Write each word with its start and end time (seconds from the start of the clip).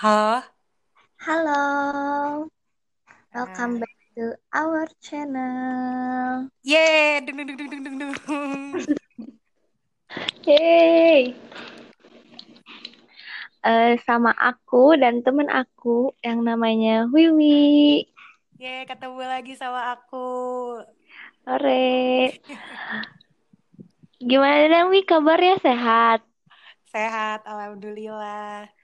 Halo. 0.00 0.40
Halo, 1.20 1.60
welcome 3.36 3.84
back 3.84 3.96
to 4.16 4.32
our 4.48 4.88
channel. 5.04 6.48
Yeay, 6.64 7.20
dung 7.20 7.36
dung 7.36 7.52
dung 7.52 7.68
dung 7.68 7.82
dung 7.84 7.96
dung. 8.00 8.12
dung. 8.16 8.48
Hey, 10.40 11.36
eh, 13.68 14.00
sama 14.08 14.32
aku 14.40 14.96
dan 14.96 15.20
temen 15.20 15.52
aku 15.52 16.16
yang 16.24 16.48
namanya 16.48 17.04
Wiwi. 17.12 18.08
Yeay, 18.56 18.88
ketemu 18.88 19.20
lagi 19.20 19.52
sama 19.52 20.00
aku. 20.00 20.80
Sore. 21.44 22.40
Gimana 24.16 24.88
Wi? 24.88 25.04
Kabarnya 25.04 25.60
sehat? 25.60 26.24
Sehat, 26.88 27.44
alhamdulillah. 27.44 28.79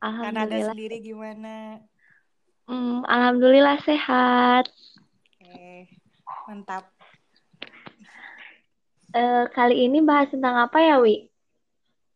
Kanada 0.00 0.56
sendiri 0.72 0.96
gimana? 1.04 1.84
Hmm, 2.64 3.04
Alhamdulillah 3.04 3.76
sehat. 3.84 4.64
Oke, 5.36 5.92
mantap. 6.48 6.88
Eh, 9.12 9.44
kali 9.52 9.90
ini 9.90 10.00
bahas 10.00 10.32
tentang 10.32 10.56
apa 10.56 10.80
ya, 10.80 10.96
Wi? 11.04 11.28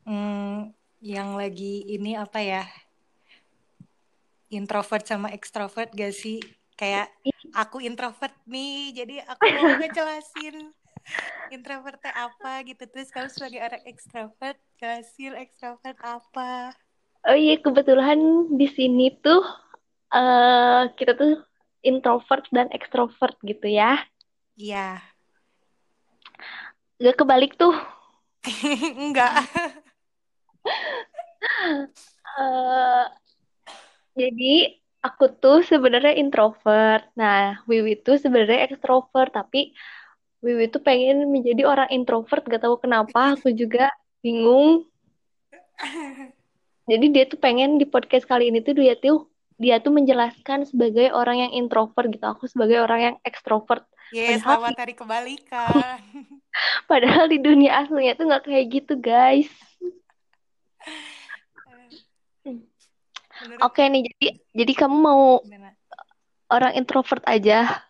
Hmm, 0.09 0.73
yang 1.05 1.37
lagi 1.37 1.85
ini 1.93 2.17
apa 2.17 2.41
ya? 2.41 2.65
Introvert 4.49 5.05
sama 5.05 5.29
ekstrovert 5.35 5.93
gak 5.93 6.15
sih? 6.17 6.41
Kayak 6.81 7.13
aku 7.53 7.85
introvert 7.85 8.33
nih, 8.49 8.97
jadi 8.97 9.29
aku 9.29 9.45
mau 9.45 9.77
ngejelasin 9.83 10.73
introvertnya 11.53 12.17
apa 12.17 12.65
gitu. 12.65 12.89
Terus 12.89 13.13
kamu 13.13 13.29
sebagai 13.29 13.61
orang 13.61 13.83
ekstrovert, 13.85 14.57
jelasin 14.81 15.37
ekstrovert 15.37 15.99
apa. 16.01 16.73
Oh 17.25 17.37
iya, 17.37 17.57
kebetulan 17.57 18.53
di 18.61 18.69
sini 18.69 19.09
tuh 19.25 19.41
eh 20.15 20.83
kita 20.99 21.13
tuh 21.17 21.41
introvert 21.81 22.45
dan 22.53 22.69
ekstrovert 22.77 23.37
gitu 23.45 23.67
ya. 23.69 23.97
Iya, 24.55 25.01
Gak 27.03 27.17
kebalik 27.19 27.59
tuh. 27.59 27.75
enggak. 29.03 29.33
eh 32.39 33.05
jadi 34.15 34.55
aku 35.03 35.25
tuh 35.43 35.59
sebenarnya 35.67 36.15
introvert. 36.17 37.05
Nah, 37.19 37.61
Wiwi 37.69 38.01
tuh 38.07 38.17
sebenarnya 38.17 38.71
ekstrovert, 38.71 39.35
tapi 39.35 39.75
Wiwi 40.45 40.71
tuh 40.71 40.81
pengen 40.85 41.29
menjadi 41.35 41.67
orang 41.67 41.89
introvert, 41.93 42.45
gak 42.47 42.63
tahu 42.63 42.77
kenapa. 42.81 43.35
Aku 43.37 43.51
juga 43.53 43.91
bingung. 44.23 44.87
Jadi 46.85 47.07
dia 47.17 47.25
tuh 47.25 47.41
pengen 47.41 47.81
di 47.81 47.89
podcast 47.89 48.29
kali 48.29 48.53
ini 48.53 48.61
tuh 48.61 48.77
dia 48.77 48.93
tuh 49.01 49.29
dia 49.57 49.81
tuh 49.81 49.95
menjelaskan 49.95 50.69
sebagai 50.69 51.09
orang 51.15 51.49
yang 51.49 51.53
introvert 51.57 52.11
gitu. 52.13 52.27
Aku 52.27 52.45
sebagai 52.45 52.83
orang 52.83 53.01
yang 53.01 53.17
ekstrovert. 53.25 53.87
Yes, 54.13 54.45
Padahal 54.45 54.61
selamat 54.61 54.77
hari 54.77 54.95
kebalikan. 54.95 55.99
padahal 56.91 57.25
di 57.33 57.39
dunia 57.41 57.83
aslinya 57.83 58.15
tuh 58.15 58.29
nggak 58.29 58.45
kayak 58.45 58.67
gitu, 58.69 58.95
guys. 59.01 59.51
Menurut 62.45 63.61
Oke 63.67 63.83
nih, 63.91 64.07
jadi 64.07 64.29
jadi 64.55 64.73
kamu 64.79 64.97
mau 65.01 65.43
gimana? 65.43 65.75
orang 66.53 66.73
introvert 66.79 67.25
aja. 67.27 67.83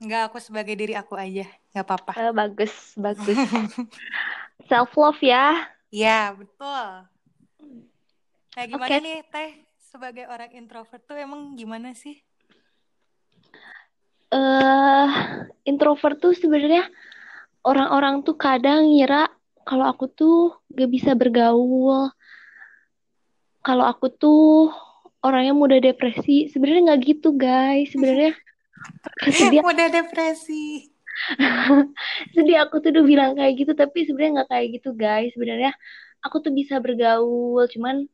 Enggak, 0.00 0.32
aku 0.32 0.38
sebagai 0.40 0.72
diri 0.72 0.96
aku 0.96 1.18
aja. 1.18 1.44
Nggak 1.76 1.84
apa-apa. 1.84 2.12
Eh, 2.16 2.32
bagus, 2.32 2.72
bagus. 2.96 3.36
Self 4.70 4.96
love 4.96 5.20
ya. 5.20 5.68
Ya, 5.92 6.32
betul. 6.32 7.09
Nah, 8.60 8.68
gimana 8.68 8.92
Oke, 8.92 9.00
nih, 9.00 9.24
Teh? 9.32 9.50
Sebagai 9.80 10.28
orang 10.28 10.52
introvert 10.52 11.00
tuh 11.08 11.16
emang 11.16 11.56
gimana 11.56 11.96
sih? 11.96 12.20
eh 14.36 15.08
introvert 15.64 16.20
tuh 16.20 16.36
sebenarnya 16.36 16.84
orang-orang 17.64 18.20
tuh 18.20 18.36
kadang 18.36 18.84
ngira 18.92 19.32
kalau 19.64 19.88
aku 19.88 20.12
tuh 20.12 20.60
gak 20.76 20.92
bisa 20.92 21.16
bergaul, 21.16 22.12
kalau 23.64 23.84
aku 23.88 24.12
tuh 24.12 24.68
orangnya 25.24 25.56
mudah 25.56 25.80
depresi. 25.80 26.52
Sebenarnya 26.52 26.92
nggak 26.92 27.02
gitu, 27.16 27.32
guys. 27.32 27.88
Sebenarnya 27.96 28.36
sedih, 29.40 29.64
Udah 29.64 29.88
depresi. 29.88 30.92
sedih 32.36 32.60
aku 32.60 32.84
tuh 32.84 32.92
udah 32.92 33.04
bilang 33.08 33.32
kayak 33.40 33.56
gitu, 33.56 33.72
tapi 33.72 34.04
sebenarnya 34.04 34.44
nggak 34.44 34.50
kayak 34.52 34.66
gitu, 34.76 34.90
guys. 34.92 35.32
Sebenarnya 35.32 35.72
aku 36.20 36.44
tuh 36.44 36.52
bisa 36.52 36.76
bergaul, 36.76 37.64
cuman 37.72 38.04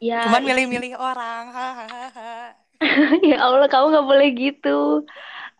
ya 0.00 0.16
Cuman 0.22 0.42
milih-milih 0.46 0.92
orang. 0.98 1.44
Ya 3.30 3.36
Allah 3.44 3.66
kamu 3.72 3.84
nggak 3.92 4.08
boleh 4.10 4.28
gitu. 4.42 4.68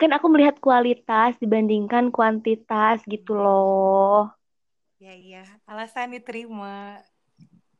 Kan 0.00 0.10
aku 0.16 0.26
melihat 0.32 0.56
kualitas 0.64 1.30
dibandingkan 1.42 2.04
kuantitas 2.14 2.98
gitu 3.12 3.32
loh. 3.42 4.30
Ya, 5.04 5.12
iya. 5.14 5.42
Alasan 5.70 6.10
diterima. 6.14 6.98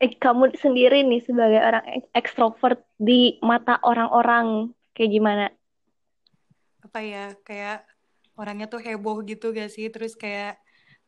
Eh, 0.04 0.12
kamu 0.22 0.44
sendiri 0.62 0.96
nih 1.10 1.20
sebagai 1.26 1.58
orang 1.68 1.84
ek- 1.96 2.10
ekstrovert 2.20 2.78
di 3.08 3.38
mata 3.42 3.74
orang-orang 3.90 4.46
kayak 4.94 5.10
gimana? 5.16 5.44
Apa 6.84 6.98
ya, 7.12 7.18
kayak 7.46 7.76
orangnya 8.38 8.66
tuh 8.72 8.80
heboh 8.86 9.16
gitu 9.30 9.44
gak 9.58 9.68
sih? 9.74 9.86
Terus 9.94 10.12
kayak 10.22 10.50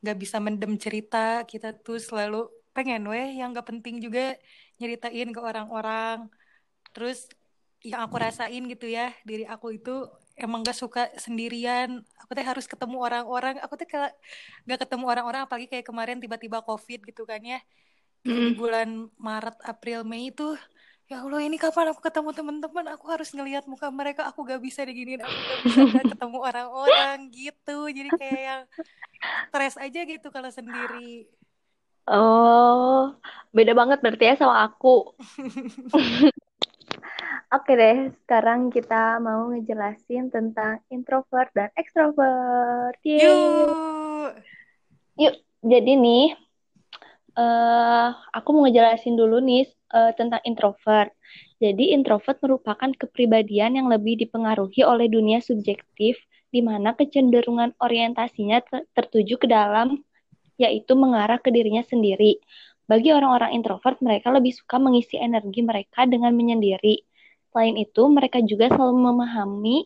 gak 0.07 0.17
bisa 0.23 0.37
mendem 0.45 0.73
cerita. 0.85 1.19
Kita 1.51 1.69
tuh 1.85 1.99
selalu 2.09 2.37
pengen 2.75 3.03
weh 3.11 3.27
yang 3.39 3.49
gak 3.57 3.67
penting 3.71 3.97
juga 4.05 4.21
nyeritain 4.81 5.29
ke 5.29 5.41
orang-orang. 5.41 6.27
Terus 6.97 7.29
yang 7.85 8.05
aku 8.05 8.17
rasain 8.21 8.65
gitu 8.69 8.89
ya, 8.89 9.13
diri 9.25 9.45
aku 9.45 9.77
itu 9.77 10.09
emang 10.41 10.65
gak 10.65 10.77
suka 10.77 11.13
sendirian. 11.21 12.01
Aku 12.25 12.33
tuh 12.33 12.45
harus 12.45 12.65
ketemu 12.65 12.97
orang-orang. 13.01 13.61
Aku 13.61 13.77
tuh 13.77 13.85
kayak 13.85 14.17
gak 14.65 14.81
ketemu 14.89 15.05
orang-orang, 15.05 15.41
apalagi 15.45 15.69
kayak 15.69 15.87
kemarin 15.87 16.17
tiba-tiba 16.19 16.65
COVID 16.65 17.01
gitu 17.05 17.23
kan 17.29 17.45
ya. 17.45 17.61
Mm. 18.21 18.53
bulan 18.53 19.09
Maret, 19.17 19.57
April, 19.65 20.05
Mei 20.05 20.29
itu, 20.29 20.53
ya 21.09 21.25
Allah 21.25 21.41
ini 21.41 21.57
kapan 21.57 21.89
aku 21.89 22.05
ketemu 22.05 22.37
teman-teman? 22.37 22.85
Aku 22.93 23.09
harus 23.09 23.33
ngelihat 23.33 23.65
muka 23.65 23.89
mereka. 23.89 24.29
Aku 24.29 24.45
gak 24.45 24.61
bisa 24.61 24.85
diginiin. 24.85 25.25
Aku 25.25 25.33
gak 25.33 25.61
bisa 25.65 25.81
gak 25.89 26.07
ketemu 26.17 26.39
orang-orang 26.45 27.33
gitu. 27.33 27.89
Jadi 27.89 28.11
kayak 28.13 28.41
yang 28.45 28.63
stres 29.49 29.77
aja 29.81 30.01
gitu 30.05 30.29
kalau 30.29 30.53
sendiri. 30.53 31.33
Oh, 32.11 33.15
beda 33.55 33.71
banget 33.71 34.03
berarti 34.03 34.25
ya 34.27 34.35
sama 34.35 34.67
aku. 34.67 35.15
Oke 37.55 37.73
deh, 37.79 38.11
sekarang 38.23 38.71
kita 38.75 39.23
mau 39.23 39.47
ngejelasin 39.51 40.31
tentang 40.31 40.83
introvert 40.91 41.51
dan 41.55 41.71
extrovert. 41.79 42.99
Yeay. 43.07 43.27
Yuk. 43.27 44.31
Yuk, 45.23 45.35
jadi 45.63 45.93
nih, 45.99 46.35
eh 47.39 48.09
aku 48.35 48.49
mau 48.55 48.67
ngejelasin 48.67 49.15
dulu 49.15 49.39
nih 49.39 49.71
eh, 49.71 50.13
tentang 50.19 50.43
introvert. 50.43 51.15
Jadi 51.63 51.95
introvert 51.95 52.43
merupakan 52.43 52.91
kepribadian 52.91 53.79
yang 53.79 53.87
lebih 53.87 54.19
dipengaruhi 54.19 54.83
oleh 54.83 55.07
dunia 55.07 55.39
subjektif, 55.39 56.19
di 56.51 56.59
mana 56.59 56.99
kecenderungan 56.99 57.79
orientasinya 57.79 58.59
ter- 58.67 58.87
tertuju 58.99 59.39
ke 59.39 59.47
dalam, 59.47 60.03
yaitu 60.63 60.93
mengarah 61.03 61.39
ke 61.45 61.49
dirinya 61.57 61.83
sendiri. 61.93 62.39
Bagi 62.91 63.11
orang-orang 63.17 63.51
introvert, 63.57 63.97
mereka 64.07 64.29
lebih 64.37 64.53
suka 64.59 64.77
mengisi 64.85 65.17
energi 65.17 65.61
mereka 65.71 66.01
dengan 66.13 66.33
menyendiri. 66.37 66.97
Selain 67.51 67.77
itu, 67.79 68.03
mereka 68.17 68.39
juga 68.51 68.67
selalu 68.75 68.97
memahami 69.09 69.77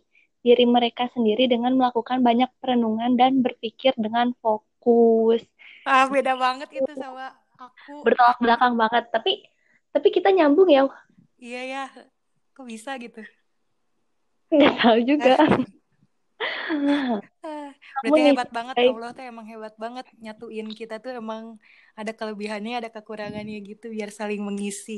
diri 0.44 0.64
mereka 0.68 1.04
sendiri 1.14 1.44
dengan 1.48 1.72
melakukan 1.78 2.20
banyak 2.20 2.50
perenungan 2.60 3.16
dan 3.20 3.40
berpikir 3.44 3.92
dengan 3.96 4.36
fokus 4.42 5.40
Ah, 5.90 6.04
beda 6.12 6.32
banget 6.42 6.68
itu 6.80 6.92
sama 7.02 7.24
aku. 7.64 7.92
bertolak 8.04 8.38
belakang 8.42 8.74
banget 8.80 9.04
tapi 9.14 9.32
tapi 9.94 10.08
kita 10.16 10.28
nyambung 10.36 10.68
ya 10.76 10.82
Iya 11.44 11.58
ya, 11.72 11.80
kok 12.54 12.66
bisa 12.70 12.90
gitu? 13.04 13.20
nggak 14.54 14.72
tahu 14.80 14.98
juga 15.10 15.32
Ah, 17.46 17.68
kamu 17.94 18.02
Berarti 18.02 18.18
nih 18.24 18.32
hebat 18.32 18.48
banget, 18.56 18.76
sebagai 18.76 18.88
Allah 18.88 19.08
tuh 19.16 19.24
emang 19.30 19.46
hebat 19.52 19.74
banget 19.84 20.04
nyatuin 20.24 20.68
kita 20.78 20.94
tuh 21.04 21.12
emang 21.20 21.44
ada 21.98 22.12
kelebihannya, 22.18 22.72
ada 22.80 22.90
kekurangannya 22.96 23.56
gitu 23.68 23.84
biar 23.94 24.10
saling 24.18 24.40
mengisi. 24.48 24.92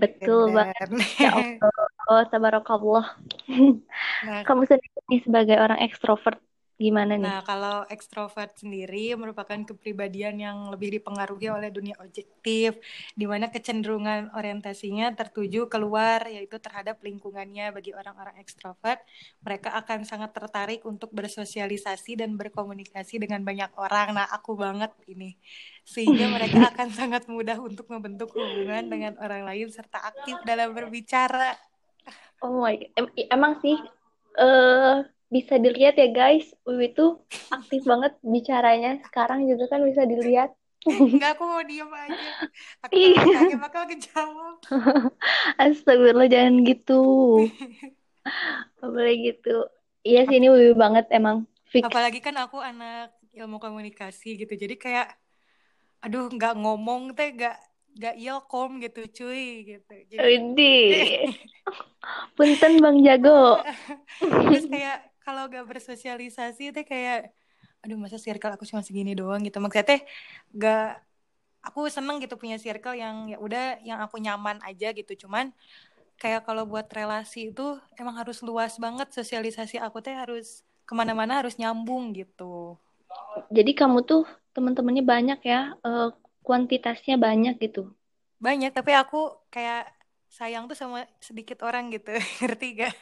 betul 0.00 0.40
banget 0.56 0.90
ya 1.22 1.30
Allah 2.08 2.24
tabarakallah. 2.32 3.04
Nah, 4.22 4.44
kamu 4.46 4.62
sendiri 4.68 5.16
sebagai 5.26 5.56
orang 5.64 5.80
ekstrovert 5.86 6.38
Gimana 6.80 7.20
nih? 7.20 7.20
Nah, 7.20 7.38
kalau 7.44 7.84
ekstrovert 7.92 8.56
sendiri 8.56 9.12
merupakan 9.12 9.60
kepribadian 9.68 10.40
yang 10.40 10.58
lebih 10.72 10.96
dipengaruhi 10.96 11.52
oleh 11.52 11.68
dunia 11.68 11.92
objektif, 12.00 12.80
di 13.12 13.28
mana 13.28 13.52
kecenderungan 13.52 14.32
orientasinya 14.32 15.12
tertuju 15.12 15.68
keluar, 15.68 16.24
yaitu 16.24 16.56
terhadap 16.56 16.96
lingkungannya. 17.04 17.68
Bagi 17.76 17.92
orang-orang 17.92 18.40
ekstrovert, 18.40 19.04
mereka 19.44 19.76
akan 19.76 20.08
sangat 20.08 20.32
tertarik 20.32 20.80
untuk 20.88 21.12
bersosialisasi 21.12 22.16
dan 22.16 22.40
berkomunikasi 22.40 23.20
dengan 23.20 23.44
banyak 23.44 23.76
orang. 23.76 24.16
Nah, 24.16 24.32
aku 24.32 24.56
banget 24.56 24.96
ini. 25.04 25.36
Sehingga 25.84 26.32
mereka 26.32 26.64
akan 26.72 26.88
sangat 26.96 27.28
mudah 27.28 27.60
untuk 27.60 27.92
membentuk 27.92 28.32
hubungan 28.32 28.88
dengan 28.88 29.20
orang 29.20 29.44
lain 29.44 29.68
serta 29.68 30.00
aktif 30.00 30.40
dalam 30.48 30.72
berbicara. 30.72 31.60
Oh 32.40 32.64
my, 32.64 32.72
em 32.96 33.04
emang 33.28 33.60
sih 33.60 33.76
uh, 34.40 35.04
bisa 35.30 35.62
dilihat 35.62 35.94
ya 35.94 36.10
guys, 36.10 36.50
Wiwi 36.66 36.90
tuh 36.90 37.22
aktif 37.54 37.86
banget 37.86 38.18
bicaranya. 38.20 38.98
Sekarang 39.06 39.46
juga 39.46 39.70
kan 39.70 39.86
bisa 39.86 40.02
dilihat. 40.02 40.50
Enggak, 40.84 41.38
aku 41.38 41.44
mau 41.46 41.62
diem 41.62 41.86
aja. 41.86 42.30
Aku 42.88 42.98
tanya, 43.36 43.58
bakal 43.62 43.84
kejawab. 43.86 44.58
Astagfirullah, 45.62 46.26
jangan 46.26 46.66
gitu. 46.66 47.02
boleh 48.80 49.14
gitu. 49.22 49.70
Iya 50.02 50.26
sih, 50.26 50.42
ini 50.42 50.50
Wiwi 50.50 50.74
banget 50.74 51.06
emang. 51.14 51.46
Fix. 51.70 51.86
Apalagi 51.86 52.18
kan 52.18 52.34
aku 52.40 52.58
anak 52.58 53.14
ilmu 53.30 53.62
komunikasi 53.62 54.34
gitu. 54.34 54.50
Jadi 54.58 54.74
kayak, 54.74 55.14
aduh 56.02 56.26
nggak 56.26 56.58
ngomong 56.58 57.14
teh 57.14 57.30
nggak 57.30 57.56
nggak 57.90 58.16
ilkom 58.18 58.82
gitu 58.82 59.00
cuy 59.06 59.62
gitu. 59.66 59.94
Jadi, 60.10 61.28
punten 62.34 62.72
Bang 62.82 62.98
Jago. 63.04 63.62
Terus 64.18 64.66
kayak 64.66 65.09
kalau 65.20 65.46
gak 65.52 65.66
bersosialisasi 65.68 66.72
teh 66.72 66.84
kayak 66.84 67.30
aduh 67.80 67.96
masa 67.96 68.20
circle 68.20 68.52
aku 68.52 68.64
cuma 68.68 68.84
segini 68.84 69.12
doang 69.16 69.40
gitu. 69.44 69.60
Maksudnya 69.60 69.86
teh 69.96 70.00
gak 70.56 71.00
aku 71.60 71.88
seneng 71.92 72.20
gitu 72.20 72.40
punya 72.40 72.56
circle 72.56 72.96
yang 72.96 73.28
ya 73.28 73.36
udah 73.36 73.80
yang 73.84 74.00
aku 74.00 74.16
nyaman 74.20 74.60
aja 74.64 74.92
gitu. 74.96 75.26
Cuman 75.26 75.52
kayak 76.20 76.44
kalau 76.44 76.68
buat 76.68 76.88
relasi 76.92 77.52
itu 77.52 77.80
emang 77.96 78.16
harus 78.20 78.40
luas 78.44 78.76
banget. 78.76 79.12
Sosialisasi 79.12 79.80
aku 79.80 80.00
teh 80.04 80.12
harus 80.16 80.64
ke 80.84 80.92
mana-mana 80.92 81.40
harus 81.40 81.56
nyambung 81.60 82.12
gitu. 82.16 82.76
Jadi 83.52 83.72
kamu 83.76 84.04
tuh 84.04 84.24
teman-temannya 84.56 85.04
banyak 85.06 85.40
ya 85.46 85.78
uh, 85.84 86.10
kuantitasnya 86.42 87.16
banyak 87.20 87.56
gitu? 87.62 87.92
Banyak 88.40 88.72
tapi 88.72 88.96
aku 88.96 89.36
kayak 89.52 89.88
sayang 90.30 90.70
tuh 90.70 90.78
sama 90.78 91.04
sedikit 91.20 91.60
orang 91.64 91.92
gitu. 91.92 92.12
Ngerti 92.40 92.66
gak 92.84 92.94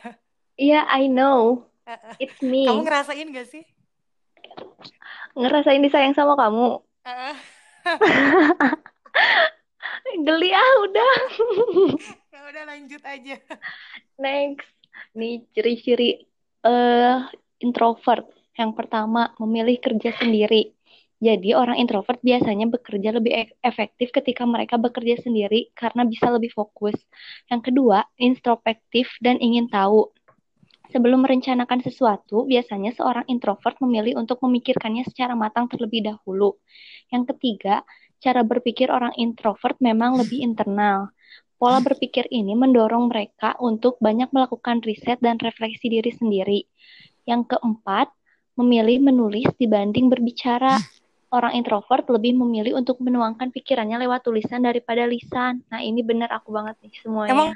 iya 0.59 0.83
yeah, 0.83 0.85
I 0.91 1.07
know 1.07 1.71
It's 2.23 2.41
me. 2.45 2.69
Kamu 2.69 2.85
ngerasain 2.85 3.29
gak 3.33 3.49
sih? 3.49 3.65
Ngerasain 5.39 5.83
disayang 5.83 6.15
sama 6.17 6.37
kamu? 6.37 6.83
Geli 10.27 10.51
ah 10.53 10.73
udah. 10.85 11.15
ya 12.35 12.41
udah 12.49 12.65
lanjut 12.69 13.03
aja. 13.05 13.37
Next. 14.19 14.69
Nih 15.15 15.47
ciri-ciri 15.55 16.27
uh, 16.65 17.29
introvert. 17.63 18.27
Yang 18.59 18.73
pertama, 18.75 19.31
memilih 19.39 19.79
kerja 19.79 20.11
sendiri. 20.19 20.75
Jadi 21.19 21.51
orang 21.51 21.83
introvert 21.83 22.23
biasanya 22.23 22.71
bekerja 22.71 23.11
lebih 23.11 23.33
e-, 23.35 23.55
efektif 23.63 24.15
ketika 24.15 24.47
mereka 24.47 24.79
bekerja 24.79 25.19
sendiri 25.23 25.71
karena 25.75 26.07
bisa 26.07 26.31
lebih 26.31 26.51
fokus. 26.55 26.95
Yang 27.51 27.71
kedua, 27.71 28.07
introspektif 28.19 29.11
dan 29.23 29.39
ingin 29.39 29.71
tahu. 29.71 30.11
Sebelum 30.89 31.21
merencanakan 31.21 31.85
sesuatu, 31.85 32.49
biasanya 32.49 32.97
seorang 32.97 33.29
introvert 33.29 33.77
memilih 33.85 34.17
untuk 34.17 34.41
memikirkannya 34.41 35.05
secara 35.05 35.37
matang 35.37 35.69
terlebih 35.69 36.01
dahulu. 36.01 36.57
Yang 37.13 37.37
ketiga, 37.37 37.85
cara 38.19 38.41
berpikir 38.41 38.89
orang 38.89 39.13
introvert 39.21 39.77
memang 39.85 40.17
lebih 40.17 40.41
internal. 40.41 41.13
Pola 41.59 41.83
berpikir 41.85 42.25
ini 42.33 42.55
mendorong 42.55 43.11
mereka 43.11 43.53
untuk 43.61 44.01
banyak 44.01 44.31
melakukan 44.33 44.81
riset 44.81 45.21
dan 45.21 45.37
refleksi 45.43 45.91
diri 45.91 46.09
sendiri. 46.15 46.65
Yang 47.29 47.59
keempat, 47.59 48.09
memilih 48.57 49.05
menulis 49.05 49.51
dibanding 49.61 50.09
berbicara. 50.09 50.81
Orang 51.29 51.53
introvert 51.53 52.09
lebih 52.09 52.33
memilih 52.41 52.81
untuk 52.81 53.05
menuangkan 53.05 53.53
pikirannya 53.53 54.01
lewat 54.09 54.25
tulisan 54.25 54.65
daripada 54.65 55.05
lisan. 55.05 55.61
Nah, 55.69 55.85
ini 55.85 56.01
benar 56.01 56.33
aku 56.33 56.49
banget 56.57 56.81
nih 56.81 56.95
semuanya. 57.05 57.37
Emang? 57.37 57.51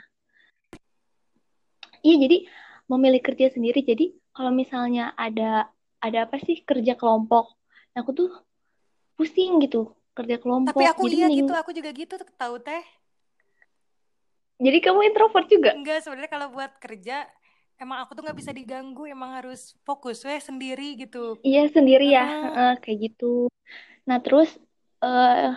Iya, 2.02 2.16
jadi 2.28 2.38
memilih 2.92 3.24
kerja 3.24 3.48
sendiri. 3.48 3.80
Jadi 3.80 4.12
kalau 4.36 4.52
misalnya 4.52 5.16
ada 5.16 5.72
ada 6.02 6.28
apa 6.28 6.36
sih 6.42 6.60
kerja 6.66 6.98
kelompok 6.98 7.54
aku 7.96 8.10
tuh 8.16 8.30
pusing 9.16 9.60
gitu 9.62 9.92
kerja 10.12 10.36
kelompok. 10.40 10.76
Tapi 10.76 10.88
aku 10.88 11.08
jadi 11.08 11.16
iya 11.16 11.28
gitu 11.32 11.52
aku 11.56 11.70
juga 11.72 11.90
gitu 11.92 12.14
tahu 12.36 12.60
teh. 12.60 12.84
Jadi 14.62 14.78
kamu 14.78 15.00
introvert 15.08 15.48
juga? 15.48 15.70
Enggak 15.74 16.04
sebenarnya 16.04 16.30
kalau 16.30 16.48
buat 16.52 16.72
kerja 16.78 17.26
emang 17.80 18.04
aku 18.04 18.14
tuh 18.14 18.22
nggak 18.22 18.38
bisa 18.38 18.52
diganggu 18.54 19.08
emang 19.10 19.34
harus 19.34 19.74
fokus 19.82 20.22
weh 20.22 20.38
sendiri 20.38 20.94
gitu. 21.00 21.40
Iya 21.42 21.72
sendiri 21.72 22.12
ya. 22.12 22.26
Uh, 22.52 22.74
kayak 22.78 23.12
gitu. 23.12 23.48
Nah 24.04 24.20
terus 24.20 24.52
uh, 25.00 25.56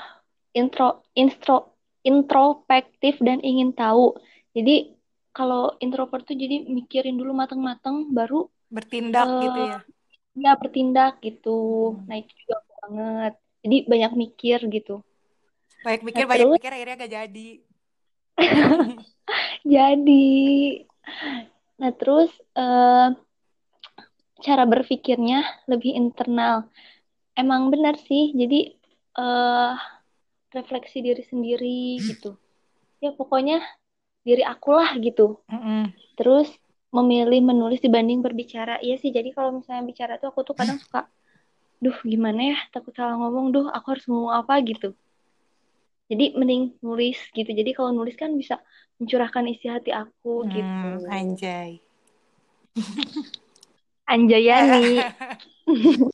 intro 0.55 1.03
intro 1.13 1.75
introspektif 2.01 3.19
dan 3.19 3.43
ingin 3.43 3.75
tahu. 3.75 4.15
Jadi 4.55 4.94
kalau 5.35 5.75
introvert 5.83 6.23
tuh 6.23 6.39
jadi 6.39 6.63
mikirin 6.63 7.19
dulu 7.19 7.35
mateng-mateng 7.35 8.15
baru 8.15 8.47
bertindak 8.71 9.27
uh, 9.27 9.41
gitu 9.43 9.59
ya? 9.67 9.79
ya 10.35 10.51
bertindak 10.55 11.19
gitu. 11.19 11.91
Hmm. 11.99 12.07
nah 12.07 12.15
itu 12.15 12.31
juga 12.39 12.57
banget. 12.79 13.33
Jadi 13.67 13.77
banyak 13.83 14.13
mikir 14.15 14.59
gitu. 14.71 14.95
Banyak 15.83 16.01
mikir 16.07 16.23
nah, 16.23 16.29
banyak 16.31 16.47
terus, 16.47 16.57
mikir 16.63 16.71
akhirnya 16.71 16.95
gak 17.03 17.13
jadi. 17.13 17.49
Jadi. 19.75 20.27
Nah 21.81 21.91
terus 21.97 22.31
uh, 22.55 23.11
cara 24.39 24.63
berpikirnya 24.63 25.43
lebih 25.67 25.97
internal. 25.97 26.69
Emang 27.35 27.73
benar 27.73 27.99
sih. 27.99 28.31
Jadi 28.31 28.71
uh, 29.19 29.75
refleksi 30.53 31.03
diri 31.03 31.23
sendiri 31.27 31.99
gitu. 31.99 32.37
Ya 33.03 33.11
pokoknya 33.11 33.59
diri 34.25 34.41
aku 34.41 34.73
lah 34.73 34.97
gitu. 34.97 35.37
Mm-hmm. 35.47 35.81
Terus 36.17 36.49
memilih 36.89 37.45
menulis 37.45 37.79
dibanding 37.79 38.25
berbicara. 38.25 38.81
Iya 38.81 38.97
sih, 38.97 39.13
jadi 39.13 39.29
kalau 39.31 39.61
misalnya 39.61 39.85
bicara 39.85 40.17
tuh 40.17 40.33
aku 40.33 40.41
tuh 40.41 40.57
kadang 40.57 40.81
suka, 40.83 41.05
duh 41.77 41.95
gimana 42.01 42.55
ya, 42.55 42.57
takut 42.73 42.91
salah 42.97 43.15
ngomong, 43.21 43.53
duh 43.53 43.67
aku 43.69 43.95
harus 43.95 44.05
ngomong 44.09 44.33
apa 44.33 44.57
gitu. 44.65 44.97
Jadi 46.09 46.37
mending 46.37 46.77
nulis 46.81 47.17
gitu. 47.33 47.49
Jadi 47.49 47.71
kalau 47.73 47.93
nulis 47.93 48.17
kan 48.17 48.33
bisa 48.33 48.61
mencurahkan 49.01 49.45
isi 49.49 49.69
hati 49.69 49.91
aku 49.93 50.45
hmm, 50.45 50.51
gitu. 50.53 50.89
Anjay. 51.09 51.71
Anjayani. 54.13 55.01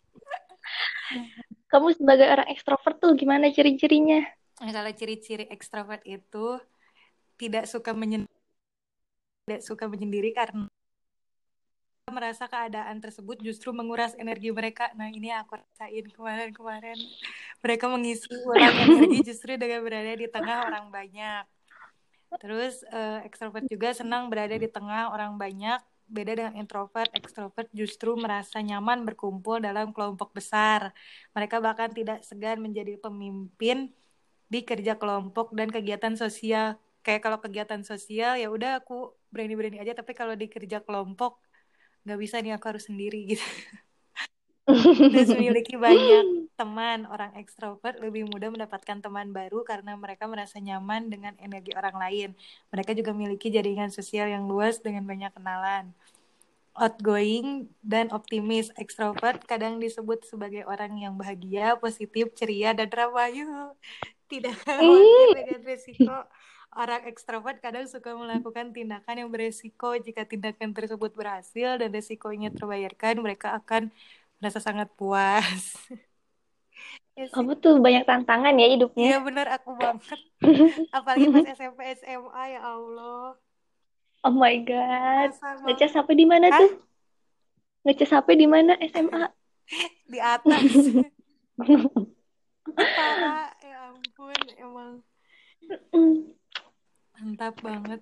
Kamu 1.72 1.88
sebagai 1.96 2.28
orang 2.28 2.48
ekstrovert 2.52 3.00
tuh 3.00 3.16
gimana 3.16 3.52
ciri-cirinya? 3.52 4.24
Kalau 4.60 4.92
ciri-ciri 4.96 5.48
ekstrovert 5.52 6.04
itu 6.08 6.60
tidak 7.42 7.66
suka 7.66 7.98
menyendiri 7.98 8.38
tidak 9.50 9.66
suka 9.66 9.90
menyendiri 9.90 10.30
karena 10.38 10.70
merasa 12.12 12.46
keadaan 12.46 13.00
tersebut 13.00 13.40
justru 13.40 13.72
menguras 13.72 14.14
energi 14.20 14.52
mereka. 14.52 14.92
Nah 15.00 15.08
ini 15.08 15.32
aku 15.32 15.58
rasain 15.58 16.06
kemarin-kemarin. 16.12 17.00
Mereka 17.64 17.86
mengisi 17.88 18.28
ulang 18.44 18.76
energi 18.86 19.32
justru 19.32 19.56
dengan 19.56 19.80
berada 19.82 20.12
di 20.12 20.28
tengah 20.28 20.68
orang 20.68 20.92
banyak. 20.92 21.44
Terus 22.40 22.84
uh, 22.92 23.24
ekstrovert 23.24 23.64
juga 23.68 23.96
senang 23.96 24.28
berada 24.28 24.54
di 24.56 24.68
tengah 24.68 25.12
orang 25.16 25.40
banyak. 25.40 25.80
Beda 26.12 26.36
dengan 26.36 26.60
introvert, 26.60 27.08
ekstrovert 27.16 27.72
justru 27.72 28.20
merasa 28.20 28.60
nyaman 28.60 29.08
berkumpul 29.08 29.64
dalam 29.64 29.96
kelompok 29.96 30.36
besar. 30.36 30.92
Mereka 31.32 31.64
bahkan 31.64 31.88
tidak 31.96 32.28
segan 32.28 32.60
menjadi 32.60 33.00
pemimpin 33.00 33.96
di 34.52 34.60
kerja 34.68 35.00
kelompok 35.00 35.56
dan 35.56 35.72
kegiatan 35.72 36.20
sosial 36.20 36.76
kayak 37.02 37.22
kalau 37.26 37.38
kegiatan 37.42 37.82
sosial 37.82 38.38
ya 38.38 38.48
udah 38.50 38.82
aku 38.82 39.14
berani-berani 39.34 39.82
aja. 39.82 39.98
Tapi 39.98 40.14
kalau 40.14 40.38
di 40.38 40.48
kerja 40.50 40.82
kelompok 40.82 41.42
nggak 42.06 42.20
bisa 42.20 42.42
nih 42.42 42.58
aku 42.58 42.66
harus 42.74 42.86
sendiri 42.90 43.26
gitu. 43.36 43.46
Dan 45.12 45.26
memiliki 45.36 45.76
banyak 45.76 46.54
teman 46.56 47.10
orang 47.10 47.34
ekstrovert 47.42 47.98
lebih 47.98 48.30
mudah 48.30 48.54
mendapatkan 48.54 49.02
teman 49.02 49.34
baru 49.34 49.66
karena 49.66 49.98
mereka 49.98 50.30
merasa 50.30 50.62
nyaman 50.62 51.10
dengan 51.10 51.34
energi 51.42 51.74
orang 51.74 51.98
lain. 51.98 52.30
Mereka 52.70 52.94
juga 52.94 53.12
memiliki 53.12 53.50
jaringan 53.50 53.90
sosial 53.90 54.30
yang 54.30 54.46
luas 54.46 54.80
dengan 54.80 55.04
banyak 55.10 55.34
kenalan. 55.34 55.92
Outgoing 56.78 57.68
dan 57.84 58.14
optimis. 58.16 58.72
Ekstrovert 58.80 59.44
kadang 59.44 59.82
disebut 59.82 60.24
sebagai 60.24 60.64
orang 60.70 60.96
yang 61.02 61.18
bahagia 61.20 61.76
positif 61.76 62.32
ceria 62.38 62.72
dan 62.72 62.88
ramah. 62.88 63.74
Tidak 64.30 64.56
khawatir 64.64 65.28
dengan 65.36 65.62
resiko 65.68 66.18
Orang 66.72 67.04
ekstrovert 67.04 67.60
kadang 67.60 67.84
suka 67.84 68.16
melakukan 68.16 68.72
tindakan 68.72 69.16
yang 69.20 69.28
beresiko. 69.28 69.92
Jika 70.00 70.24
tindakan 70.24 70.72
tersebut 70.72 71.12
berhasil 71.12 71.76
dan 71.76 71.92
resikonya 71.92 72.48
terbayarkan, 72.56 73.20
mereka 73.20 73.60
akan 73.60 73.92
merasa 74.40 74.64
sangat 74.64 74.88
puas. 74.96 75.76
ya 77.20 77.28
Kamu 77.28 77.60
tuh 77.60 77.76
banyak 77.84 78.08
tantangan 78.08 78.56
ya 78.56 78.72
hidupnya. 78.72 79.04
Iya 79.04 79.20
bener 79.20 79.48
aku 79.52 79.76
banget. 79.76 80.20
Apalagi 80.96 81.28
pas 81.28 81.48
SMP 81.60 81.80
SMA 82.00 82.44
ya 82.56 82.62
Allah. 82.64 83.36
Oh 84.24 84.32
my 84.32 84.56
god. 84.64 85.36
Ngecas 85.68 85.92
HP 85.92 86.16
di 86.16 86.24
mana 86.24 86.56
tuh? 86.56 86.72
Ngecas 87.84 88.16
HP 88.16 88.28
di 88.40 88.48
mana 88.48 88.80
SMA? 88.80 89.28
di 90.12 90.20
atas. 90.24 90.64
Parah, 92.72 93.52
ya 93.60 93.78
ampun, 93.92 94.40
emang. 94.56 95.04
Mantap 97.22 97.54
banget. 97.62 98.02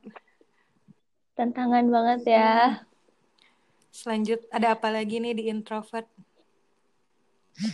Tantangan 1.36 1.86
banget 1.92 2.20
ya. 2.24 2.80
Selanjut, 3.92 4.40
ada 4.48 4.80
apa 4.80 4.88
lagi 4.88 5.20
nih 5.20 5.36
di 5.36 5.52
introvert? 5.52 6.08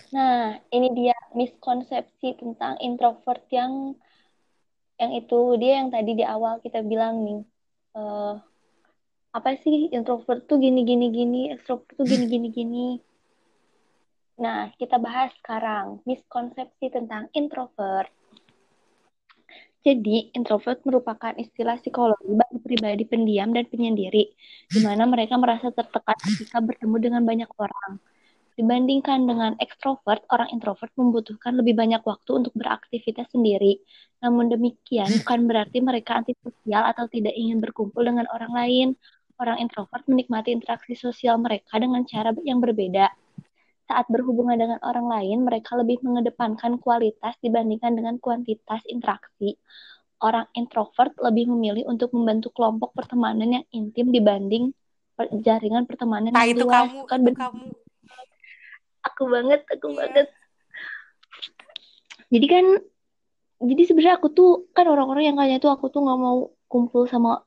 Nah, 0.09 0.57
ini 0.73 0.89
dia 0.97 1.13
miskonsepsi 1.37 2.41
tentang 2.41 2.81
introvert 2.81 3.45
yang 3.53 3.93
yang 4.97 5.11
itu 5.13 5.37
dia 5.61 5.85
yang 5.85 5.93
tadi 5.93 6.17
di 6.17 6.25
awal 6.25 6.57
kita 6.65 6.81
bilang 6.81 7.21
nih. 7.21 7.41
Uh, 7.93 8.41
apa 9.29 9.53
sih 9.61 9.93
introvert 9.93 10.49
tuh 10.49 10.57
gini 10.57 10.81
gini 10.81 11.13
gini, 11.13 11.53
extrovert 11.53 11.93
tuh 11.93 12.09
gini 12.09 12.25
gini 12.25 12.47
gini. 12.49 12.87
Nah, 14.41 14.73
kita 14.81 14.97
bahas 14.97 15.29
sekarang 15.45 16.01
miskonsepsi 16.09 16.89
tentang 16.89 17.29
introvert. 17.37 18.09
Jadi, 19.85 20.33
introvert 20.33 20.81
merupakan 20.81 21.29
istilah 21.37 21.77
psikologi 21.77 22.25
bagi 22.33 22.57
pribadi 22.57 23.03
pendiam 23.05 23.53
dan 23.53 23.69
penyendiri, 23.69 24.33
di 24.65 24.79
mana 24.81 25.05
mereka 25.05 25.37
merasa 25.37 25.69
tertekan 25.69 26.17
ketika 26.25 26.57
bertemu 26.57 26.97
dengan 26.97 27.21
banyak 27.21 27.45
orang. 27.61 28.01
Dibandingkan 28.57 29.29
dengan 29.29 29.53
ekstrovert, 29.61 30.25
orang 30.33 30.49
introvert 30.57 30.89
membutuhkan 30.97 31.53
lebih 31.61 31.77
banyak 31.77 32.01
waktu 32.01 32.31
untuk 32.33 32.57
beraktivitas 32.57 33.29
sendiri. 33.29 33.77
Namun 34.25 34.49
demikian, 34.49 35.05
bukan 35.21 35.45
berarti 35.45 35.77
mereka 35.85 36.17
antisosial 36.17 36.89
atau 36.89 37.05
tidak 37.05 37.37
ingin 37.37 37.61
berkumpul 37.61 38.01
dengan 38.01 38.25
orang 38.33 38.57
lain. 38.57 38.87
Orang 39.37 39.61
introvert 39.61 40.01
menikmati 40.09 40.49
interaksi 40.49 40.97
sosial 40.97 41.37
mereka 41.37 41.77
dengan 41.77 42.01
cara 42.09 42.33
yang 42.41 42.57
berbeda 42.57 43.11
saat 43.85 44.09
berhubungan 44.09 44.57
dengan 44.57 44.79
orang 44.81 45.05
lain, 45.05 45.45
mereka 45.45 45.77
lebih 45.77 46.01
mengedepankan 46.01 46.81
kualitas 46.81 47.37
dibandingkan 47.41 47.93
dengan 47.93 48.17
kuantitas 48.17 48.81
interaksi. 48.89 49.61
Orang 50.17 50.49
introvert 50.57 51.13
lebih 51.21 51.53
memilih 51.53 51.85
untuk 51.85 52.09
membentuk 52.17 52.55
kelompok 52.57 52.97
pertemanan 52.97 53.61
yang 53.61 53.65
intim 53.69 54.09
dibanding 54.09 54.73
jaringan 55.45 55.87
pertemanan 55.87 56.35
nah, 56.35 56.43
yang 56.43 56.57
itu 56.57 56.65
luas. 56.67 56.91
Kamu, 56.91 57.01
kan 57.07 57.19
itu 57.23 57.33
kamu. 57.37 57.65
Aku 59.05 59.23
banget, 59.29 59.61
aku 59.69 59.87
yeah. 59.93 59.97
banget. 60.01 60.27
Jadi 62.33 62.47
kan, 62.49 62.65
jadi 63.61 63.81
sebenarnya 63.85 64.15
aku 64.17 64.27
tuh 64.33 64.51
kan 64.73 64.89
orang-orang 64.89 65.29
yang 65.29 65.37
kayaknya 65.37 65.61
tuh 65.61 65.71
aku 65.71 65.93
tuh 65.93 66.01
nggak 66.03 66.19
mau 66.19 66.51
kumpul 66.65 67.05
sama 67.05 67.45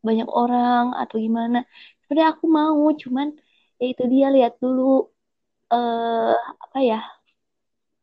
banyak 0.00 0.26
orang 0.32 0.96
atau 0.96 1.20
gimana. 1.20 1.68
Sebenarnya 2.04 2.34
aku 2.34 2.44
mau, 2.48 2.88
cuman 2.96 3.36
ya 3.76 3.86
itu 3.92 4.04
dia 4.08 4.32
lihat 4.32 4.56
dulu 4.58 5.13
uh, 5.72 6.36
apa 6.36 6.78
ya? 6.82 7.00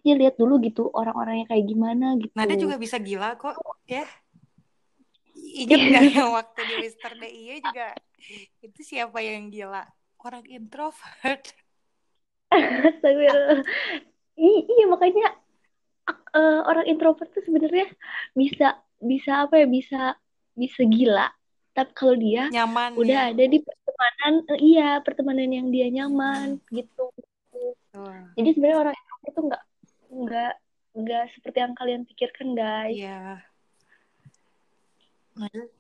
Dia 0.02 0.18
lihat 0.18 0.38
dulu 0.42 0.58
gitu 0.66 0.90
orang-orangnya 0.90 1.46
kayak 1.46 1.66
gimana 1.70 2.18
gitu. 2.18 2.34
Nada 2.34 2.56
juga 2.58 2.82
bisa 2.82 2.98
gila 2.98 3.38
kok 3.38 3.58
ya. 3.86 4.06
Ingat 5.38 5.80
nggak 5.80 6.04
yang 6.16 6.32
waktu 6.32 6.60
di 6.64 6.76
Mister 6.82 7.12
DIY 7.18 7.58
juga. 7.62 7.88
Itu 8.64 8.82
siapa 8.82 9.20
yang 9.22 9.54
gila? 9.54 9.86
Orang 10.22 10.46
introvert. 10.50 11.44
Iya 14.42 14.86
makanya 14.90 15.38
uh, 16.34 16.66
orang 16.66 16.90
introvert 16.90 17.30
tuh 17.30 17.46
sebenarnya 17.46 17.86
bisa 18.34 18.80
bisa 18.98 19.46
apa 19.46 19.62
ya? 19.62 19.68
Bisa 19.70 20.02
bisa 20.58 20.82
gila. 20.88 21.30
Tapi 21.72 21.92
kalau 21.96 22.16
dia 22.18 22.50
nyaman 22.52 22.98
udah 22.98 23.30
ya. 23.30 23.32
ada 23.32 23.44
di 23.48 23.62
pertemanan 23.64 24.34
uh, 24.50 24.60
iya 24.60 24.90
pertemanan 25.06 25.50
yang 25.52 25.68
dia 25.72 25.88
nyaman 25.88 26.58
hmm. 26.58 26.68
gitu 26.74 27.06
jadi 28.40 28.50
sebenarnya 28.56 28.80
orang 28.80 28.96
introvert 28.96 29.34
tuh 29.36 29.44
nggak 29.52 29.64
nggak 30.12 30.54
nggak 30.92 31.26
seperti 31.36 31.58
yang 31.60 31.74
kalian 31.76 32.02
pikirkan 32.08 32.50
guys. 32.56 32.96
Iya. 32.96 33.22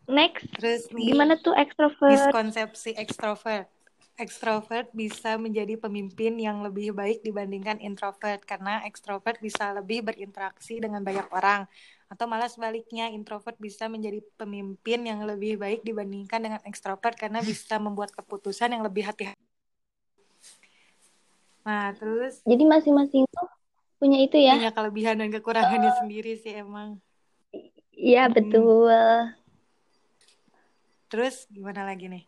Next, 0.07 0.47
terus 0.55 0.87
nih, 0.95 1.11
gimana 1.11 1.35
tuh 1.35 1.51
ekstrovert? 1.51 2.31
Miskonsepsi 2.31 2.95
ekstrovert. 2.95 3.67
Ekstrovert 4.15 4.87
bisa 4.95 5.35
menjadi 5.35 5.75
pemimpin 5.75 6.39
yang 6.39 6.63
lebih 6.63 6.95
baik 6.95 7.19
dibandingkan 7.19 7.79
introvert 7.83 8.43
karena 8.47 8.83
ekstrovert 8.87 9.43
bisa 9.43 9.75
lebih 9.75 10.07
berinteraksi 10.07 10.79
dengan 10.79 11.03
banyak 11.03 11.27
orang 11.31 11.67
atau 12.11 12.27
malah 12.27 12.51
sebaliknya 12.51 13.07
introvert 13.11 13.55
bisa 13.55 13.87
menjadi 13.87 14.19
pemimpin 14.35 15.07
yang 15.07 15.23
lebih 15.23 15.55
baik 15.59 15.83
dibandingkan 15.83 16.43
dengan 16.43 16.61
ekstrovert 16.67 17.15
karena 17.15 17.39
bisa 17.39 17.79
membuat 17.79 18.11
keputusan 18.11 18.75
yang 18.75 18.83
lebih 18.83 19.07
hati-hati 19.07 19.50
Nah, 21.61 21.93
terus 21.93 22.41
jadi 22.41 22.63
masing-masing 22.65 23.29
tuh 23.29 23.47
punya 24.01 24.17
itu 24.17 24.37
ya. 24.41 24.57
Punya 24.57 24.73
kelebihan 24.73 25.15
dan 25.21 25.29
kekurangannya 25.29 25.91
uh, 25.93 25.97
sendiri 26.01 26.33
sih 26.41 26.57
emang. 26.57 26.97
Iya, 27.93 28.25
hmm. 28.25 28.33
betul. 28.33 28.97
Terus 31.11 31.45
gimana 31.53 31.85
lagi 31.85 32.09
nih? 32.09 32.23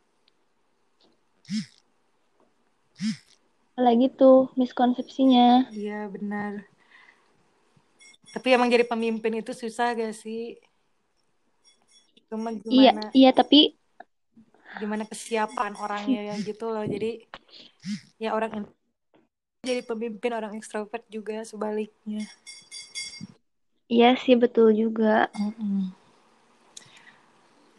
Lagi 3.73 4.07
tuh 4.13 4.53
miskonsepsinya. 4.53 5.73
Iya, 5.73 6.05
benar. 6.13 6.61
Tapi 8.33 8.47
emang 8.53 8.69
jadi 8.69 8.85
pemimpin 8.85 9.41
itu 9.41 9.53
susah 9.53 9.97
gak 9.97 10.13
sih? 10.13 10.61
Cuma 12.29 12.53
gimana? 12.53 12.69
Iya, 12.69 12.93
iya 13.13 13.31
tapi 13.33 13.77
gimana 14.77 15.05
kesiapan 15.05 15.73
orangnya 15.77 16.37
gitu 16.41 16.69
loh. 16.69 16.85
Jadi 16.85 17.25
ya 18.21 18.33
orang 18.33 18.69
jadi 19.63 19.79
pemimpin 19.79 20.35
orang 20.35 20.59
ekstrovert 20.59 21.07
juga 21.07 21.39
sebaliknya. 21.47 22.27
Iya 23.87 24.19
sih 24.19 24.35
betul 24.35 24.75
juga. 24.75 25.31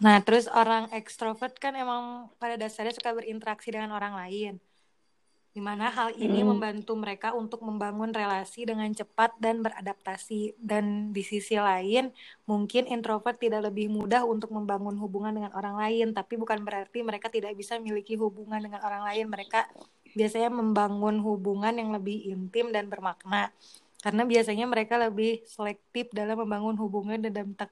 Nah 0.00 0.16
terus 0.24 0.48
orang 0.48 0.88
ekstrovert 0.96 1.60
kan 1.60 1.76
emang 1.76 2.32
pada 2.40 2.56
dasarnya 2.56 2.96
suka 2.96 3.12
berinteraksi 3.12 3.68
dengan 3.68 3.92
orang 3.92 4.16
lain. 4.16 4.56
Di 5.54 5.62
mana 5.62 5.86
hal 5.86 6.18
ini 6.18 6.42
hmm. 6.42 6.50
membantu 6.50 6.98
mereka 6.98 7.30
untuk 7.30 7.62
membangun 7.62 8.10
relasi 8.10 8.66
dengan 8.66 8.90
cepat 8.90 9.36
dan 9.38 9.60
beradaptasi. 9.60 10.56
Dan 10.58 11.12
di 11.12 11.20
sisi 11.20 11.60
lain 11.60 12.10
mungkin 12.48 12.88
introvert 12.88 13.36
tidak 13.38 13.70
lebih 13.70 13.92
mudah 13.92 14.24
untuk 14.24 14.50
membangun 14.50 14.96
hubungan 14.98 15.36
dengan 15.36 15.52
orang 15.52 15.78
lain. 15.78 16.16
Tapi 16.16 16.40
bukan 16.40 16.64
berarti 16.64 17.04
mereka 17.04 17.28
tidak 17.28 17.54
bisa 17.54 17.76
memiliki 17.76 18.16
hubungan 18.16 18.58
dengan 18.58 18.82
orang 18.82 19.04
lain. 19.04 19.30
Mereka 19.30 19.68
biasanya 20.14 20.50
membangun 20.50 21.18
hubungan 21.20 21.74
yang 21.74 21.90
lebih 21.92 22.30
intim 22.30 22.70
dan 22.70 22.86
bermakna. 22.86 23.50
Karena 24.00 24.22
biasanya 24.24 24.64
mereka 24.68 24.94
lebih 25.00 25.42
selektif 25.48 26.08
dalam 26.14 26.38
membangun 26.40 26.76
hubungan 26.78 27.18
dan 27.18 27.32
dampak 27.34 27.70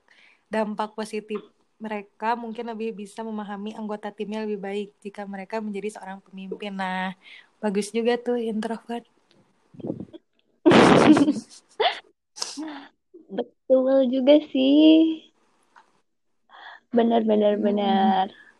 dampak 0.53 0.93
positif 0.93 1.41
mereka 1.83 2.39
mungkin 2.39 2.71
lebih 2.71 2.95
bisa 2.95 3.27
memahami 3.27 3.75
anggota 3.75 4.15
timnya 4.15 4.47
lebih 4.47 4.63
baik 4.63 4.89
jika 5.03 5.27
mereka 5.27 5.59
menjadi 5.59 5.99
seorang 5.99 6.23
pemimpin. 6.23 6.71
Nah 6.79 7.17
bagus 7.59 7.91
juga 7.91 8.15
tuh 8.21 8.39
introvert. 8.39 9.03
Betul 13.33 14.13
juga 14.13 14.39
sih. 14.53 15.27
Benar-benar 16.93 17.57
benar, 17.57 18.29
benar. 18.29 18.52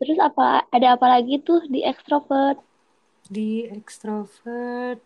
Terus 0.00 0.16
apa 0.16 0.64
ada 0.72 0.96
apa 0.96 1.06
lagi 1.12 1.36
tuh 1.44 1.60
di 1.68 1.84
ekstrovert? 1.84 2.56
Di 3.28 3.68
ekstrovert 3.68 5.04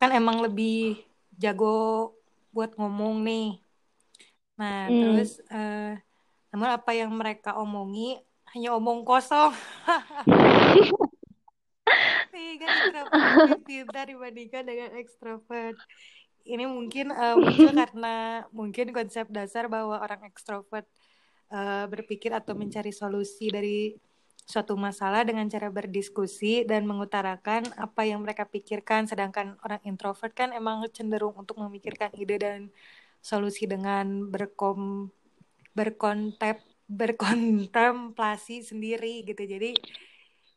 kan 0.00 0.16
emang 0.16 0.40
lebih 0.40 0.96
jago 1.36 2.16
buat 2.56 2.72
ngomong 2.80 3.20
nih. 3.20 3.60
Nah, 4.56 4.88
hmm. 4.88 4.96
terus 4.96 5.44
uh, 5.52 5.92
namun 6.50 6.68
apa 6.72 6.90
yang 6.96 7.12
mereka 7.12 7.52
omongi 7.60 8.16
hanya 8.56 8.72
omong 8.74 9.04
kosong. 9.04 9.52
Kan 12.60 12.92
introvert 12.92 13.60
pintar 13.64 14.04
dibandingkan 14.08 14.64
dengan 14.68 14.90
ekstrovert. 15.00 15.76
Ini 16.44 16.64
mungkin 16.68 17.08
uh, 17.12 17.36
muncul 17.40 17.72
karena 17.84 18.44
mungkin 18.52 18.92
konsep 18.92 19.28
dasar 19.32 19.68
bahwa 19.68 19.96
orang 20.00 20.24
ekstrovert 20.28 20.84
uh, 21.50 21.86
berpikir 21.90 22.30
atau 22.32 22.54
mencari 22.56 22.94
solusi 22.94 23.50
dari 23.50 23.94
suatu 24.50 24.74
masalah 24.74 25.22
dengan 25.22 25.46
cara 25.46 25.70
berdiskusi 25.70 26.66
dan 26.66 26.82
mengutarakan 26.82 27.70
apa 27.78 28.02
yang 28.02 28.18
mereka 28.26 28.42
pikirkan. 28.50 29.06
Sedangkan 29.06 29.54
orang 29.62 29.78
introvert 29.86 30.34
kan 30.34 30.50
emang 30.50 30.82
cenderung 30.90 31.38
untuk 31.38 31.62
memikirkan 31.62 32.10
ide 32.18 32.36
dan 32.42 32.60
solusi 33.22 33.70
dengan 33.70 34.26
berkom 34.26 35.12
berkontep 35.76 36.58
berkontemplasi 37.00 38.66
sendiri 38.66 39.22
gitu. 39.22 39.46
Jadi 39.46 39.78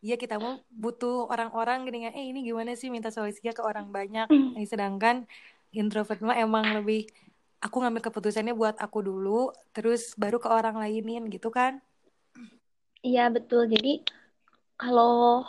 iya 0.02 0.18
kita 0.18 0.42
mau 0.42 0.58
butuh 0.74 1.30
orang-orang 1.30 1.86
gini 1.86 2.10
eh 2.10 2.26
ini 2.34 2.42
gimana 2.42 2.74
sih 2.74 2.90
minta 2.90 3.14
solusinya 3.14 3.54
ke 3.54 3.62
orang 3.62 3.94
banyak? 3.94 4.26
Ini 4.58 4.66
sedangkan 4.66 5.30
introvert 5.70 6.18
mah 6.26 6.38
emang 6.42 6.82
lebih 6.82 7.06
aku 7.63 7.79
ngambil 7.79 8.03
keputusannya 8.12 8.51
buat 8.51 8.75
aku 8.75 9.00
dulu 9.00 9.55
terus 9.72 10.12
baru 10.20 10.38
ke 10.43 10.51
orang 10.51 10.75
lainin 10.75 11.32
gitu 11.32 11.48
kan? 11.48 11.79
Iya 13.00 13.32
betul. 13.32 13.72
Jadi 13.72 14.03
kalau 14.75 15.48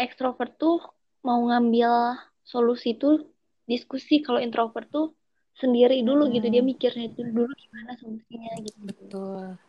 ekstrovert 0.00 0.56
tuh 0.56 0.80
mau 1.20 1.44
ngambil 1.44 2.16
solusi 2.40 2.96
tuh 2.96 3.28
diskusi. 3.68 4.24
Kalau 4.24 4.40
introvert 4.40 4.88
tuh 4.88 5.12
sendiri 5.60 6.00
dulu 6.00 6.28
hmm. 6.28 6.32
gitu. 6.40 6.46
Dia 6.48 6.62
mikirnya 6.64 7.12
itu 7.12 7.20
dulu 7.28 7.52
gimana 7.52 7.92
solusinya 8.00 8.52
gitu. 8.64 8.78
Betul. 8.88 9.60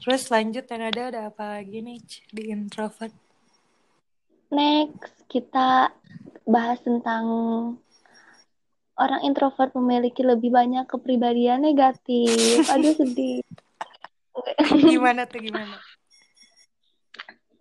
Terus 0.00 0.22
lanjut 0.32 0.64
dan 0.64 0.80
ada 0.88 1.02
ada 1.12 1.20
apa 1.28 1.60
lagi 1.60 1.84
nih 1.84 2.00
di 2.32 2.42
introvert? 2.48 3.12
Next, 4.50 5.14
kita 5.28 5.92
bahas 6.48 6.80
tentang 6.82 7.24
orang 9.00 9.24
introvert 9.24 9.72
memiliki 9.72 10.20
lebih 10.20 10.52
banyak 10.52 10.84
kepribadian 10.84 11.64
negatif. 11.64 12.36
Aduh 12.76 12.92
sedih. 12.92 13.40
gimana 14.84 15.24
tuh 15.24 15.40
gimana? 15.40 15.80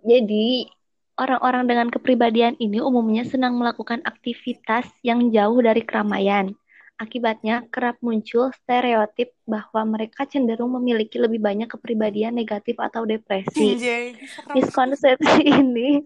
Jadi, 0.03 0.67
orang-orang 1.19 1.67
dengan 1.67 1.87
kepribadian 1.91 2.55
ini 2.59 2.79
umumnya 2.79 3.27
senang 3.27 3.55
melakukan 3.55 3.99
aktivitas 4.03 4.87
yang 5.03 5.31
jauh 5.31 5.59
dari 5.59 5.83
keramaian. 5.83 6.55
Akibatnya 6.99 7.63
kerap 7.71 7.95
muncul 8.03 8.51
stereotip 8.51 9.31
bahwa 9.47 9.87
mereka 9.87 10.27
cenderung 10.27 10.75
memiliki 10.75 11.15
lebih 11.15 11.39
banyak 11.39 11.71
kepribadian 11.71 12.35
negatif 12.35 12.75
atau 12.75 13.07
depresi. 13.07 13.79
Miskonsepsi 14.51 15.47
ini 15.63 16.03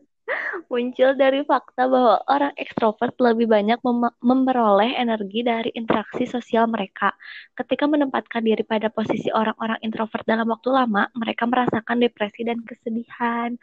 muncul 0.72 1.14
dari 1.14 1.44
fakta 1.44 1.86
bahwa 1.86 2.24
orang 2.32 2.54
ekstrovert 2.56 3.14
lebih 3.20 3.48
banyak 3.52 3.80
mem 3.84 4.10
memperoleh 4.24 4.96
energi 4.96 5.44
dari 5.44 5.70
interaksi 5.76 6.26
sosial 6.26 6.66
mereka. 6.72 7.14
Ketika 7.54 7.86
menempatkan 7.86 8.44
diri 8.44 8.64
pada 8.64 8.88
posisi 8.90 9.30
orang-orang 9.30 9.80
introvert 9.84 10.24
dalam 10.26 10.48
waktu 10.50 10.70
lama, 10.72 11.12
mereka 11.14 11.46
merasakan 11.46 12.02
depresi 12.02 12.48
dan 12.48 12.64
kesedihan. 12.64 13.54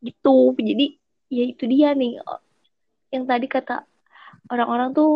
Gitu. 0.00 0.54
Jadi, 0.56 0.86
ya 1.32 1.44
itu 1.50 1.64
dia 1.66 1.92
nih. 1.92 2.20
Yang 3.10 3.24
tadi 3.28 3.46
kata 3.50 3.76
orang-orang 4.50 4.94
tuh 4.94 5.12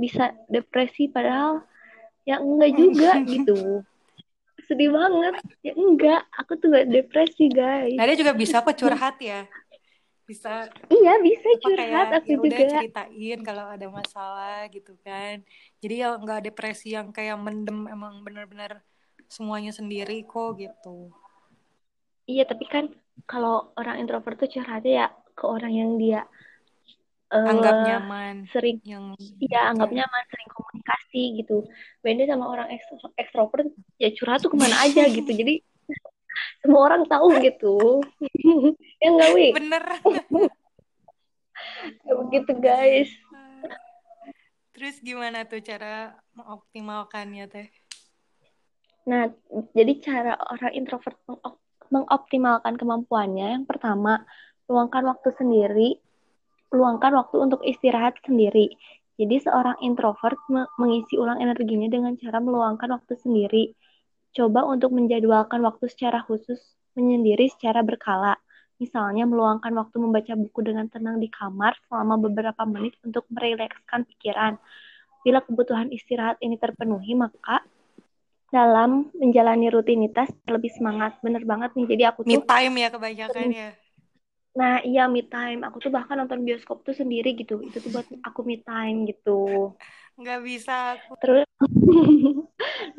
bisa 0.00 0.32
depresi 0.48 1.12
padahal 1.12 1.60
ya 2.24 2.40
enggak 2.40 2.70
juga 2.72 3.10
gitu. 3.32 3.84
Sedih 4.70 4.94
banget. 4.94 5.34
Ya 5.66 5.72
enggak, 5.74 6.22
aku 6.30 6.54
tuh 6.54 6.70
gak 6.70 6.86
depresi, 6.88 7.50
guys. 7.50 7.98
Nah, 7.98 8.06
dia 8.06 8.16
juga 8.16 8.32
bisa 8.38 8.62
apa 8.62 8.70
curhat 8.70 9.18
ya 9.18 9.44
bisa 10.30 10.70
iya 10.86 11.18
bisa 11.18 11.48
curhat 11.58 12.14
kayak, 12.14 12.22
aku 12.22 12.30
ya 12.30 12.36
juga 12.38 12.46
udah 12.46 12.70
ceritain 12.70 13.38
kalau 13.42 13.66
ada 13.66 13.86
masalah 13.90 14.58
gitu 14.70 14.94
kan. 15.02 15.42
Jadi 15.82 15.94
ya 16.06 16.14
nggak 16.14 16.40
depresi 16.46 16.94
yang 16.94 17.10
kayak 17.10 17.34
mendem 17.34 17.90
emang 17.90 18.22
bener-bener 18.22 18.78
semuanya 19.26 19.74
sendiri 19.74 20.22
kok 20.22 20.54
gitu. 20.54 21.10
Iya 22.30 22.46
tapi 22.46 22.70
kan 22.70 22.94
kalau 23.26 23.74
orang 23.74 23.98
introvert 23.98 24.38
tuh 24.38 24.46
curhatnya 24.46 24.92
ya 24.94 25.06
ke 25.34 25.44
orang 25.50 25.72
yang 25.74 25.90
dia 25.98 26.22
uh, 27.34 27.50
anggap 27.50 27.76
nyaman 27.90 28.46
sering 28.54 28.78
yang 28.86 29.18
iya 29.42 29.74
anggap 29.74 29.90
nyaman 29.90 30.22
sering 30.30 30.48
komunikasi 30.54 31.22
gitu. 31.42 31.66
Beda 32.06 32.30
sama 32.30 32.46
orang 32.46 32.70
ekstrovert 33.18 33.66
ya 33.98 34.14
curhat 34.14 34.46
tuh 34.46 34.54
ke 34.54 34.58
mana 34.62 34.78
aja 34.86 35.10
gitu. 35.10 35.26
Jadi 35.26 35.66
semua 36.60 36.92
orang 36.92 37.02
tahu 37.08 37.28
gitu. 37.40 37.76
Ya 39.00 39.08
nggak 39.16 39.30
wi? 39.32 39.48
Bener. 39.56 39.84
Ya 42.04 42.12
begitu 42.16 42.52
guys. 42.56 43.08
Terus 44.76 44.96
gimana 45.00 45.44
tuh 45.44 45.60
cara 45.60 46.16
mengoptimalkannya 46.36 47.44
teh? 47.48 47.68
Nah 49.08 49.28
jadi 49.72 49.92
cara 50.00 50.36
orang 50.36 50.72
introvert 50.76 51.16
mengoptimalkan 51.88 52.76
kemampuannya 52.80 53.60
yang 53.60 53.64
pertama 53.64 54.24
luangkan 54.68 55.04
waktu 55.08 55.32
sendiri. 55.36 56.00
Luangkan 56.72 57.12
waktu 57.16 57.36
untuk 57.40 57.60
istirahat 57.64 58.20
sendiri. 58.24 58.76
Jadi 59.20 59.36
seorang 59.44 59.80
introvert 59.84 60.40
mengisi 60.80 61.20
ulang 61.20 61.44
energinya 61.44 61.92
dengan 61.92 62.16
cara 62.16 62.40
meluangkan 62.40 62.88
waktu 63.00 63.20
sendiri 63.20 63.76
Coba 64.30 64.62
untuk 64.66 64.94
menjadwalkan 64.94 65.58
waktu 65.66 65.90
secara 65.90 66.22
khusus 66.22 66.58
menyendiri 66.94 67.50
secara 67.50 67.82
berkala. 67.82 68.38
Misalnya 68.80 69.28
meluangkan 69.28 69.74
waktu 69.76 69.96
membaca 70.00 70.32
buku 70.38 70.64
dengan 70.64 70.88
tenang 70.88 71.20
di 71.20 71.28
kamar 71.28 71.76
selama 71.90 72.16
beberapa 72.16 72.64
menit 72.64 72.96
untuk 73.04 73.28
merilekskan 73.28 74.08
pikiran. 74.08 74.56
Bila 75.20 75.44
kebutuhan 75.44 75.92
istirahat 75.92 76.40
ini 76.40 76.56
terpenuhi, 76.56 77.12
maka 77.12 77.60
dalam 78.48 79.12
menjalani 79.12 79.68
rutinitas 79.68 80.32
lebih 80.48 80.72
semangat. 80.72 81.20
Bener 81.20 81.44
banget 81.44 81.76
nih. 81.76 81.86
Jadi 81.92 82.02
aku 82.08 82.20
tuh... 82.24 82.30
Me 82.32 82.40
time 82.40 82.74
ya 82.80 82.88
kebanyakan 82.88 83.46
ya. 83.52 83.70
Nah 84.58 84.82
iya 84.82 85.06
me 85.06 85.22
time. 85.26 85.62
Aku 85.66 85.78
tuh 85.78 85.92
bahkan 85.92 86.18
nonton 86.18 86.42
bioskop 86.42 86.82
tuh 86.86 86.96
sendiri 86.96 87.36
gitu. 87.38 87.62
Itu 87.62 87.78
tuh 87.84 87.90
buat 87.94 88.06
aku 88.28 88.40
me 88.46 88.62
time 88.62 89.06
gitu 89.06 89.74
nggak 90.20 90.40
bisa 90.44 90.74
aku. 91.00 91.12
terus 91.24 91.48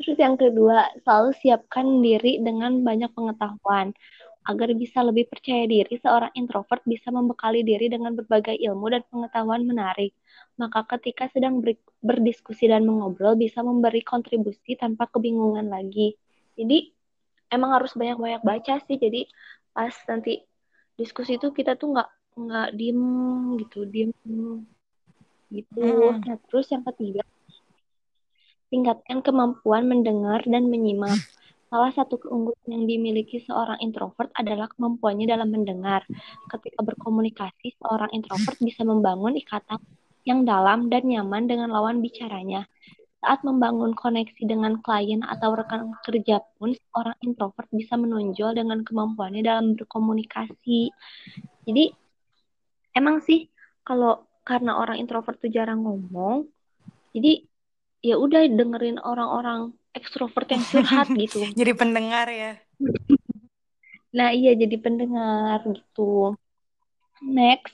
terus 0.02 0.18
yang 0.18 0.34
kedua 0.34 0.90
selalu 1.06 1.30
siapkan 1.38 1.86
diri 2.02 2.42
dengan 2.42 2.82
banyak 2.82 3.14
pengetahuan 3.14 3.94
agar 4.42 4.74
bisa 4.74 5.06
lebih 5.06 5.30
percaya 5.30 5.70
diri 5.70 5.94
seorang 6.02 6.34
introvert 6.34 6.82
bisa 6.82 7.14
membekali 7.14 7.62
diri 7.62 7.86
dengan 7.86 8.18
berbagai 8.18 8.58
ilmu 8.58 8.90
dan 8.90 9.06
pengetahuan 9.06 9.62
menarik 9.62 10.10
maka 10.58 10.82
ketika 10.98 11.30
sedang 11.30 11.62
ber 11.62 11.78
berdiskusi 12.02 12.66
dan 12.66 12.82
mengobrol 12.82 13.38
bisa 13.38 13.62
memberi 13.62 14.02
kontribusi 14.02 14.74
tanpa 14.74 15.06
kebingungan 15.14 15.70
lagi 15.70 16.18
jadi 16.58 16.90
emang 17.54 17.78
harus 17.78 17.94
banyak-banyak 17.94 18.42
baca 18.42 18.82
sih 18.82 18.98
jadi 18.98 19.30
pas 19.70 19.94
nanti 20.10 20.42
diskusi 20.96 21.40
itu 21.40 21.50
kita 21.50 21.74
tuh 21.76 21.96
nggak 21.96 22.08
nggak 22.32 22.68
diem 22.76 23.02
gitu 23.60 23.84
diem 23.84 24.12
gitu. 25.52 25.80
Hmm. 25.84 26.24
Nah, 26.24 26.38
terus 26.48 26.72
yang 26.72 26.80
ketiga, 26.88 27.22
tingkatkan 28.72 29.20
kemampuan 29.20 29.84
mendengar 29.84 30.40
dan 30.48 30.72
menyimak. 30.72 31.20
Salah 31.72 31.92
satu 31.92 32.20
keunggulan 32.20 32.68
yang 32.68 32.84
dimiliki 32.84 33.40
seorang 33.44 33.80
introvert 33.80 34.28
adalah 34.36 34.68
kemampuannya 34.76 35.24
dalam 35.24 35.48
mendengar. 35.48 36.04
Ketika 36.48 36.84
berkomunikasi, 36.84 37.80
seorang 37.80 38.12
introvert 38.12 38.60
bisa 38.60 38.84
membangun 38.84 39.36
ikatan 39.40 39.80
yang 40.28 40.44
dalam 40.44 40.92
dan 40.92 41.08
nyaman 41.08 41.48
dengan 41.48 41.72
lawan 41.72 42.04
bicaranya. 42.04 42.68
Saat 43.22 43.46
membangun 43.46 43.94
koneksi 43.94 44.42
dengan 44.42 44.82
klien 44.82 45.22
atau 45.22 45.54
rekan 45.54 45.94
kerja 46.02 46.42
pun, 46.58 46.74
seorang 46.74 47.14
introvert 47.22 47.70
bisa 47.70 47.94
menonjol 47.94 48.58
dengan 48.58 48.82
kemampuannya 48.82 49.46
dalam 49.46 49.78
berkomunikasi. 49.78 50.90
Jadi, 51.62 51.84
emang 52.98 53.22
sih 53.22 53.46
kalau 53.86 54.26
karena 54.42 54.74
orang 54.74 54.98
introvert 54.98 55.38
tuh 55.38 55.54
jarang 55.54 55.86
ngomong 55.86 56.50
jadi 57.12 57.44
ya 58.02 58.18
udah 58.18 58.48
dengerin 58.48 58.98
orang-orang 58.98 59.76
ekstrovert 59.94 60.48
yang 60.50 60.64
curhat 60.64 61.06
gitu. 61.22 61.46
Jadi 61.52 61.72
pendengar 61.76 62.26
ya. 62.28 62.58
Nah 64.12 64.28
iya 64.28 64.52
jadi 64.52 64.76
pendengar 64.76 65.64
gitu. 65.72 66.36
Next 67.24 67.72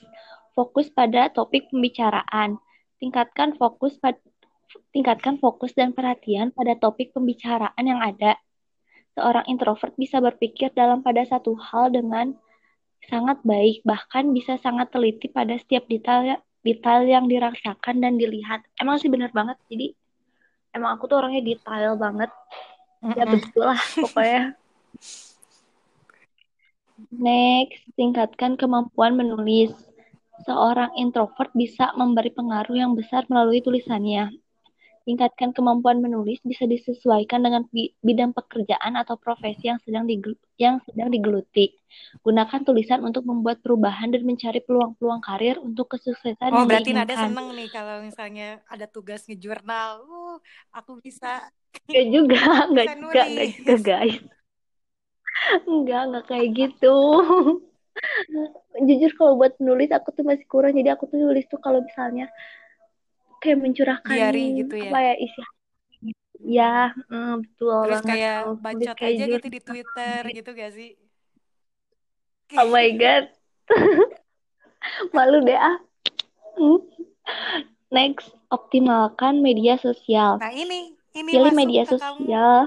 fokus 0.55 0.87
pada 0.87 1.27
topik 1.27 1.67
pembicaraan. 1.67 2.55
Tingkatkan 2.95 3.59
fokus 3.59 3.99
pada 3.99 4.15
tingkatkan 4.93 5.41
fokus 5.41 5.73
dan 5.73 5.93
perhatian 5.93 6.53
pada 6.53 6.77
topik 6.77 7.13
pembicaraan 7.13 7.81
yang 7.81 8.01
ada. 8.01 8.37
Seorang 9.17 9.49
introvert 9.49 9.93
bisa 9.97 10.21
berpikir 10.21 10.71
dalam 10.77 11.01
pada 11.01 11.25
satu 11.25 11.57
hal 11.57 11.89
dengan 11.93 12.37
sangat 13.09 13.41
baik 13.41 13.81
bahkan 13.87 14.29
bisa 14.35 14.59
sangat 14.59 14.91
teliti 14.93 15.31
pada 15.31 15.55
setiap 15.57 15.87
detail 15.89 16.37
detail 16.61 17.01
yang 17.07 17.25
dirasakan 17.25 18.03
dan 18.03 18.19
dilihat. 18.19 18.61
Emang 18.77 18.99
sih 19.01 19.09
bener 19.09 19.33
banget 19.33 19.57
jadi 19.71 19.95
emang 20.75 20.99
aku 20.99 21.09
tuh 21.09 21.17
orangnya 21.17 21.41
detail 21.41 21.97
banget. 21.97 22.29
Ya 23.15 23.25
betul 23.25 23.63
lah 23.65 23.81
pokoknya. 24.03 24.59
Next 27.09 27.81
tingkatkan 27.95 28.59
kemampuan 28.59 29.15
menulis. 29.17 29.73
Seorang 30.47 30.95
introvert 30.95 31.51
bisa 31.51 31.91
memberi 31.99 32.31
pengaruh 32.31 32.71
yang 32.71 32.95
besar 32.95 33.27
melalui 33.27 33.59
tulisannya 33.59 34.31
Tingkatkan 35.09 35.57
kemampuan 35.57 36.05
menulis 36.05 36.37
bisa 36.45 36.69
disesuaikan 36.69 37.41
dengan 37.41 37.65
bidang 38.05 38.29
pekerjaan 38.29 38.93
atau 38.93 39.17
profesi 39.17 39.65
yang 39.65 39.81
sedang 39.81 40.05
yang 40.61 40.77
sedang 40.85 41.09
digeluti. 41.09 41.73
Gunakan 42.21 42.61
tulisan 42.61 43.01
untuk 43.01 43.25
membuat 43.25 43.57
perubahan 43.65 44.13
dan 44.13 44.21
mencari 44.21 44.61
peluang-peluang 44.61 45.25
karir 45.25 45.57
untuk 45.57 45.97
kesuksesan 45.97 46.53
oh, 46.53 46.69
berarti 46.69 46.93
ada 46.93 47.25
seneng 47.25 47.57
nih 47.57 47.73
kalau 47.73 48.05
misalnya 48.05 48.61
ada 48.69 48.85
tugas 48.85 49.25
ngejurnal. 49.25 50.05
Uh, 50.05 50.37
aku 50.69 51.01
bisa. 51.01 51.49
Gak 51.89 52.05
juga, 52.13 52.41
gak 52.77 52.87
juga, 52.97 53.21
gak 53.25 53.49
juga 53.57 53.75
guys. 53.81 54.17
Enggak, 55.65 56.01
enggak 56.05 56.25
kayak 56.29 56.49
gitu. 56.53 56.97
jujur 58.87 59.11
kalau 59.19 59.35
buat 59.35 59.57
nulis 59.59 59.91
aku 59.91 60.15
tuh 60.15 60.23
masih 60.23 60.45
kurang 60.47 60.71
jadi 60.71 60.95
aku 60.95 61.09
tuh 61.11 61.19
nulis 61.19 61.43
tuh 61.51 61.59
kalau 61.59 61.83
misalnya 61.83 62.31
kayak 63.39 63.57
mencurahkan 63.59 64.15
diary 64.15 64.45
gitu 64.63 64.75
ya? 64.75 64.91
apa 64.91 64.97
ya 65.01 65.13
isi 65.19 65.41
ya 66.39 66.75
mm, 67.11 67.33
betul 67.43 67.83
terus 67.83 67.99
banget. 67.99 68.15
kayak 68.15 68.37
bacot 68.63 68.95
kayak 68.95 69.11
aja 69.11 69.23
jurnal 69.23 69.35
gitu 69.35 69.47
di 69.49 69.59
Twitter 69.59 70.21
gitu 70.37 70.49
gak 70.55 70.71
sih? 70.71 70.89
Oh 72.57 72.67
my 72.73 72.89
god. 73.01 73.25
Malu 75.15 75.45
deh 75.45 75.59
ah. 75.59 75.77
Next 77.93 78.29
optimalkan 78.49 79.41
media 79.41 79.77
sosial. 79.77 80.41
Nah 80.41 80.49
ini 80.53 80.93
ini 81.13 81.29
pilih 81.29 81.53
media 81.53 81.85
kamu. 81.85 81.93
sosial. 81.97 82.57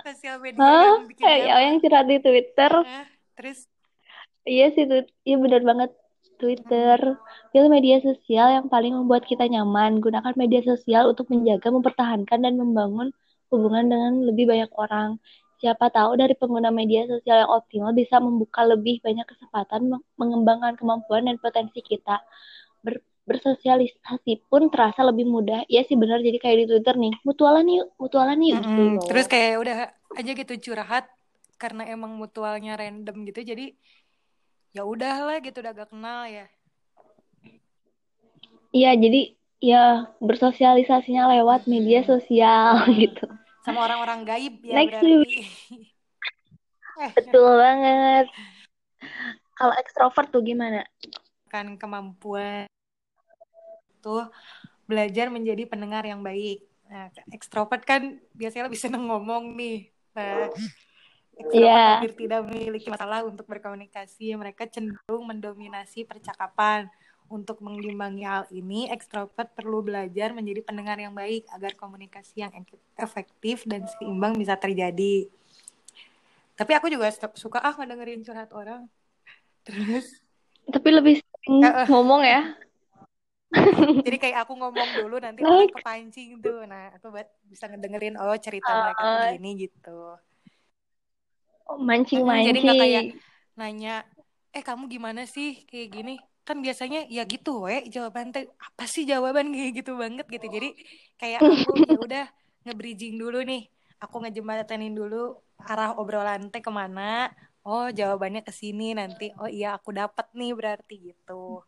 Sosial 0.00 0.36
media 0.40 0.58
Hah? 0.64 0.96
yang 0.98 1.06
bikin 1.06 1.24
Eh, 1.28 1.36
ya, 1.46 1.56
yang 1.60 1.76
curhat 1.78 2.06
di 2.08 2.18
Twitter. 2.18 2.72
Nah, 2.72 3.06
terus? 3.36 3.68
Iya 4.48 4.72
sih 4.72 4.88
tuh 4.88 5.04
iya 5.22 5.36
benar 5.36 5.60
banget 5.62 5.90
Twitter. 6.40 6.98
Pilih 7.52 7.70
media 7.76 7.96
sosial 8.08 8.48
yang 8.56 8.66
paling 8.74 8.92
membuat 8.98 9.22
kita 9.30 9.44
nyaman. 9.54 9.90
Gunakan 10.04 10.34
media 10.42 10.60
sosial 10.70 11.02
untuk 11.12 11.26
menjaga 11.32 11.68
mempertahankan 11.76 12.38
dan 12.44 12.54
membangun 12.62 13.08
hubungan 13.52 13.84
dengan 13.92 14.12
lebih 14.28 14.44
banyak 14.52 14.70
orang. 14.84 15.08
Siapa 15.60 15.86
tahu 15.96 16.12
dari 16.20 16.34
pengguna 16.40 16.70
media 16.80 17.02
sosial 17.12 17.36
yang 17.44 17.50
optimal 17.58 17.92
bisa 18.00 18.16
membuka 18.26 18.60
lebih 18.72 18.96
banyak 19.06 19.26
kesempatan 19.28 19.80
meng- 19.92 20.06
mengembangkan 20.20 20.74
kemampuan 20.80 21.22
dan 21.28 21.36
potensi 21.44 21.80
kita. 21.84 22.16
Ber- 22.84 23.04
bersosialisasi 23.30 24.32
pun 24.50 24.62
terasa 24.72 25.00
lebih 25.10 25.26
mudah. 25.34 25.60
Iya 25.72 25.82
sih 25.88 25.96
benar. 26.02 26.18
Jadi 26.26 26.38
kayak 26.42 26.56
di 26.62 26.66
Twitter 26.70 26.94
nih 27.04 27.12
mutualan 27.28 27.66
yuk 27.76 27.86
mutualan 28.02 28.38
yuk 28.48 28.58
gitu 28.66 28.80
Mm-mm. 28.80 28.98
loh. 28.98 29.08
Terus 29.08 29.26
kayak 29.32 29.52
udah 29.62 29.76
aja 30.18 30.30
gitu 30.40 30.52
curhat 30.66 31.04
karena 31.62 31.82
emang 31.94 32.12
mutualnya 32.20 32.70
random 32.80 33.16
gitu. 33.28 33.40
Jadi 33.50 33.62
ya 34.70 34.82
udahlah 34.86 35.38
gitu 35.42 35.58
udah 35.62 35.72
gak 35.74 35.90
kenal 35.90 36.26
ya. 36.26 36.46
Iya, 38.70 38.94
jadi 38.94 39.20
ya 39.60 40.08
bersosialisasinya 40.22 41.26
lewat 41.36 41.66
media 41.66 42.00
sosial 42.06 42.80
gitu. 43.02 43.28
sama 43.60 43.84
orang-orang 43.84 44.24
gaib 44.24 44.56
ya 44.64 44.74
Next, 44.80 45.02
berarti. 45.02 45.12
Eh. 47.00 47.16
Betul 47.16 47.56
banget. 47.56 48.28
Kalau 49.56 49.72
ekstrovert 49.80 50.28
tuh 50.28 50.44
gimana? 50.44 50.84
kan 51.50 51.66
kemampuan 51.74 52.70
tuh 53.98 54.30
belajar 54.86 55.26
menjadi 55.28 55.66
pendengar 55.66 56.06
yang 56.06 56.22
baik. 56.22 56.62
Nah 56.86 57.10
ekstrovert 57.34 57.82
kan 57.82 58.22
biasanya 58.32 58.70
lebih 58.70 58.78
seneng 58.80 59.10
ngomong 59.10 59.58
nih. 59.58 59.90
Nah 60.14 60.46
ekstrovert 61.40 61.64
Iya, 61.64 61.84
hampir 61.96 62.12
tidak 62.16 62.40
memiliki 62.46 62.88
masalah 62.92 63.24
untuk 63.24 63.46
berkomunikasi. 63.48 64.36
Mereka 64.36 64.68
cenderung 64.68 65.24
mendominasi 65.24 66.04
percakapan. 66.04 66.86
Untuk 67.30 67.62
mengimbangi 67.62 68.26
hal 68.26 68.50
ini 68.50 68.90
ekstrovert 68.90 69.54
perlu 69.54 69.86
belajar 69.86 70.34
menjadi 70.34 70.66
pendengar 70.66 70.98
yang 70.98 71.14
baik 71.14 71.46
agar 71.54 71.78
komunikasi 71.78 72.42
yang 72.42 72.50
efektif 72.98 73.62
dan 73.70 73.86
seimbang 73.86 74.34
bisa 74.34 74.58
terjadi. 74.58 75.30
Tapi 76.58 76.72
aku 76.74 76.90
juga 76.90 77.06
suka 77.38 77.62
ah 77.62 77.70
ngedengerin 77.78 78.26
curhat 78.26 78.50
orang. 78.50 78.90
Terus 79.66 80.18
tapi 80.74 80.88
lebih 80.90 81.22
sering 81.22 81.62
eh. 81.62 81.86
ngomong 81.86 82.26
ya. 82.26 82.42
jadi 84.06 84.16
kayak 84.18 84.46
aku 84.46 84.58
ngomong 84.58 84.88
dulu 84.98 85.22
nanti 85.22 85.46
orang 85.46 85.70
kepancing 85.70 86.42
tuh. 86.42 86.66
Nah 86.66 86.98
aku 86.98 87.14
buat 87.14 87.30
bisa 87.46 87.70
ngedengerin 87.70 88.18
oh 88.18 88.34
cerita 88.42 88.90
mereka 88.90 89.02
tuh 89.06 89.22
Ah. 89.22 89.30
gini 89.38 89.50
gitu 89.70 90.18
Mm, 91.78 92.38
jadi 92.46 92.58
nggak 92.64 92.78
mancing-mancing. 92.78 92.82
kayak 92.82 93.04
nanya 93.58 93.94
eh 94.56 94.62
kamu 94.68 94.84
gimana 94.94 95.22
sih? 95.34 95.48
Kayak 95.68 95.88
gini. 95.94 96.12
Kan 96.46 96.56
biasanya 96.64 97.06
ya 97.06 97.22
gitu 97.32 97.50
we 97.66 97.86
jawaban 97.94 98.26
teh 98.34 98.44
apa 98.66 98.84
sih 98.90 99.04
jawaban? 99.06 99.46
Kayak 99.56 99.72
gitu 99.78 99.92
banget 100.02 100.26
gitu. 100.34 100.46
Jadi 100.56 100.68
kayak 101.20 101.40
aku 101.46 101.72
ya 101.86 101.96
udah 102.06 102.24
nge-bridging 102.66 103.14
dulu 103.22 103.38
nih. 103.46 103.62
Aku 104.02 104.16
ngejembatanin 104.22 104.94
dulu 104.96 105.36
arah 105.70 105.94
obrolan 106.00 106.48
teh 106.52 106.62
ke 106.64 106.70
mana. 106.72 107.30
Oh 107.66 107.86
jawabannya 107.92 108.40
ke 108.48 108.52
sini 108.60 108.96
nanti. 108.96 109.30
Oh 109.40 109.46
iya 109.46 109.76
aku 109.78 109.90
dapat 109.92 110.26
nih 110.38 110.50
berarti 110.58 110.94
gitu 111.12 111.62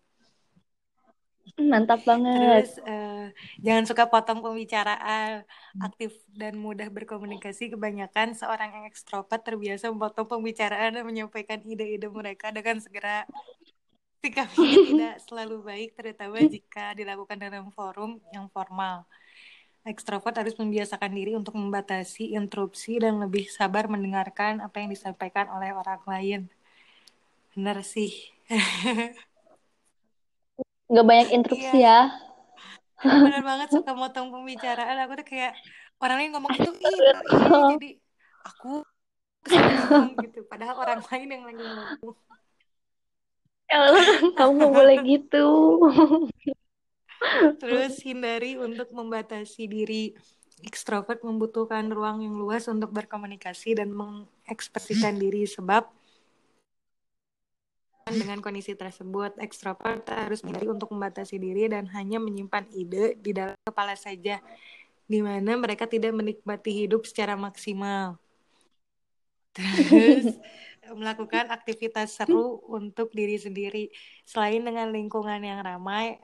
Mantap 1.58 2.00
banget. 2.06 2.38
terus 2.38 2.72
eh, 2.86 3.26
jangan 3.60 3.84
suka 3.84 4.04
potong 4.08 4.40
pembicaraan. 4.40 5.44
Aktif 5.78 6.16
dan 6.32 6.56
mudah 6.56 6.88
berkomunikasi. 6.88 7.74
Kebanyakan 7.74 8.32
seorang 8.32 8.72
yang 8.72 8.84
ekstrovert 8.88 9.42
terbiasa 9.42 9.92
memotong 9.92 10.26
pembicaraan 10.26 10.96
dan 10.96 11.04
menyampaikan 11.04 11.60
ide-ide 11.62 12.08
mereka 12.08 12.54
dengan 12.54 12.80
segera. 12.80 13.28
Sikap 14.22 14.54
ini 14.58 14.76
tidak 14.94 15.14
selalu 15.26 15.56
baik 15.66 15.98
terutama 15.98 16.38
jika 16.46 16.94
dilakukan 16.94 17.38
dalam 17.38 17.68
forum 17.74 18.22
yang 18.30 18.46
formal. 18.48 19.04
Ekstrovert 19.82 20.38
harus 20.38 20.54
membiasakan 20.54 21.10
diri 21.10 21.34
untuk 21.34 21.58
membatasi 21.58 22.38
interupsi 22.38 23.02
dan 23.02 23.18
lebih 23.18 23.50
sabar 23.50 23.90
mendengarkan 23.90 24.62
apa 24.62 24.78
yang 24.78 24.94
disampaikan 24.94 25.50
oleh 25.50 25.74
orang 25.74 25.98
lain. 26.06 26.40
Benar 27.52 27.82
sih 27.82 28.32
Nggak 30.92 31.06
banyak 31.08 31.28
interupsi 31.32 31.76
Iya. 31.80 31.88
ya. 31.88 32.00
bener 33.26 33.42
banget 33.42 33.68
suka 33.74 33.92
motong 33.98 34.30
pembicaraan 34.30 34.94
aku 35.02 35.24
tuh 35.24 35.26
kayak 35.26 35.58
orang 35.98 36.16
lain 36.22 36.30
ngomong 36.38 36.52
bener 36.54 36.70
iya 36.86 37.12
jadi 37.74 37.90
aku 38.46 38.86
gitu 40.22 40.46
padahal 40.46 40.78
orang 40.78 41.02
lain 41.10 41.28
yang 41.34 41.44
lagi 41.48 41.62
ngomong 41.66 42.14
kamu 44.38 44.50
nggak 44.52 44.72
boleh 44.76 44.96
gitu. 45.02 45.46
terus 47.58 47.98
hindari 48.04 48.60
untuk 48.60 48.92
membatasi 48.92 49.64
diri 49.66 50.12
ekstrovert 50.62 51.24
membutuhkan 51.26 51.88
ruang 51.90 52.22
yang 52.22 52.36
luas 52.38 52.68
untuk 52.70 52.92
berkomunikasi 52.94 53.74
dan 53.80 53.90
mengekspresikan 53.90 55.16
diri 55.18 55.48
sebab 55.48 55.88
dengan 58.10 58.42
kondisi 58.42 58.74
tersebut 58.74 59.38
ekstrovert 59.38 60.02
harus 60.10 60.42
menghindari 60.42 60.70
untuk 60.72 60.90
membatasi 60.90 61.38
diri 61.38 61.70
dan 61.70 61.86
hanya 61.94 62.18
menyimpan 62.18 62.66
ide 62.74 63.14
di 63.20 63.30
dalam 63.30 63.54
kepala 63.62 63.94
saja 63.94 64.42
di 65.06 65.18
mana 65.20 65.54
mereka 65.60 65.86
tidak 65.86 66.10
menikmati 66.16 66.86
hidup 66.86 67.04
secara 67.06 67.38
maksimal. 67.38 68.18
Terus 69.52 70.34
melakukan 70.98 71.52
aktivitas 71.52 72.18
seru 72.18 72.58
untuk 72.66 73.14
diri 73.14 73.38
sendiri. 73.38 73.92
Selain 74.26 74.64
dengan 74.64 74.90
lingkungan 74.90 75.38
yang 75.38 75.62
ramai 75.62 76.18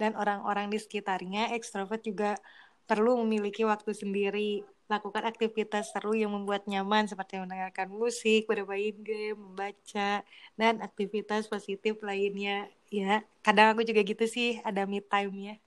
dan 0.00 0.16
orang-orang 0.16 0.72
di 0.72 0.80
sekitarnya 0.80 1.52
ekstrovert 1.52 2.00
juga 2.00 2.40
perlu 2.88 3.20
memiliki 3.22 3.62
waktu 3.62 3.92
sendiri 3.92 4.64
lakukan 4.90 5.22
aktivitas 5.22 5.94
seru 5.94 6.18
yang 6.18 6.34
membuat 6.34 6.66
nyaman 6.66 7.06
seperti 7.06 7.38
mendengarkan 7.38 7.86
musik, 7.86 8.50
bermain 8.50 8.98
game, 8.98 9.38
membaca, 9.38 10.26
dan 10.58 10.74
aktivitas 10.82 11.46
positif 11.46 12.02
lainnya. 12.02 12.66
Ya, 12.90 13.22
kadang 13.46 13.70
aku 13.70 13.86
juga 13.86 14.02
gitu 14.02 14.26
sih, 14.26 14.58
ada 14.66 14.82
me 14.90 14.98
time-nya. 14.98 15.62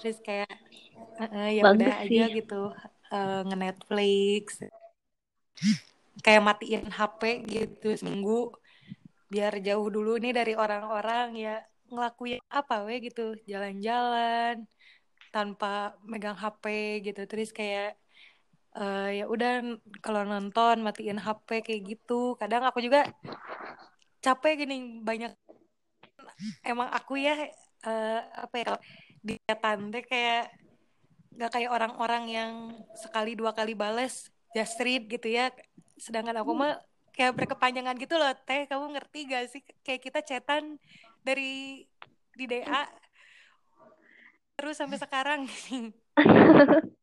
Terus 0.00 0.16
kayak 0.24 0.48
uh, 1.20 1.50
ya 1.52 1.62
Bagus 1.62 1.76
udah 1.84 1.94
aja 2.00 2.24
gitu 2.32 2.62
uh, 3.12 3.40
nge-Netflix. 3.52 4.64
Kayak 6.24 6.42
matiin 6.42 6.88
HP 6.88 7.44
gitu 7.44 7.88
seminggu 8.00 8.56
biar 9.28 9.60
jauh 9.60 9.88
dulu 9.92 10.16
nih 10.16 10.32
dari 10.32 10.54
orang-orang 10.56 11.36
ya 11.36 11.56
ngelakuin 11.90 12.40
apa 12.48 12.86
we 12.86 13.02
gitu 13.02 13.34
jalan-jalan 13.50 14.62
tanpa 15.34 15.98
megang 16.06 16.38
HP 16.38 16.64
gitu. 17.10 17.26
Terus 17.26 17.50
kayak 17.50 17.98
uh, 18.78 19.10
ya 19.10 19.26
udah 19.26 19.74
kalau 19.98 20.22
nonton 20.22 20.86
matiin 20.86 21.18
HP 21.18 21.66
kayak 21.66 21.82
gitu. 21.82 22.38
Kadang 22.38 22.62
aku 22.62 22.78
juga 22.78 23.10
capek 24.22 24.62
gini 24.62 25.02
banyak 25.02 25.34
emang 26.62 26.88
aku 26.94 27.18
ya 27.18 27.50
uh, 27.86 28.20
apa 28.46 28.56
ya 28.62 28.72
di 29.24 29.34
tante 29.42 30.06
kayak 30.06 30.54
gak 31.34 31.50
kayak 31.50 31.70
orang-orang 31.74 32.24
yang 32.30 32.52
sekali 32.94 33.34
dua 33.34 33.50
kali 33.50 33.74
bales 33.74 34.30
just 34.54 34.78
read 34.78 35.10
gitu 35.10 35.26
ya. 35.26 35.50
Sedangkan 35.98 36.38
aku 36.38 36.54
mah 36.54 36.78
kayak 37.14 37.34
berkepanjangan 37.38 37.94
gitu 37.98 38.18
loh 38.18 38.34
teh 38.42 38.66
kamu 38.66 38.98
ngerti 38.98 39.18
gak 39.30 39.44
sih 39.50 39.62
kayak 39.86 40.02
kita 40.02 40.20
cetan 40.22 40.78
dari 41.22 41.86
di 42.34 42.44
DA 42.50 42.82
terus 44.54 44.78
sampai 44.78 44.98
sekarang 44.98 45.40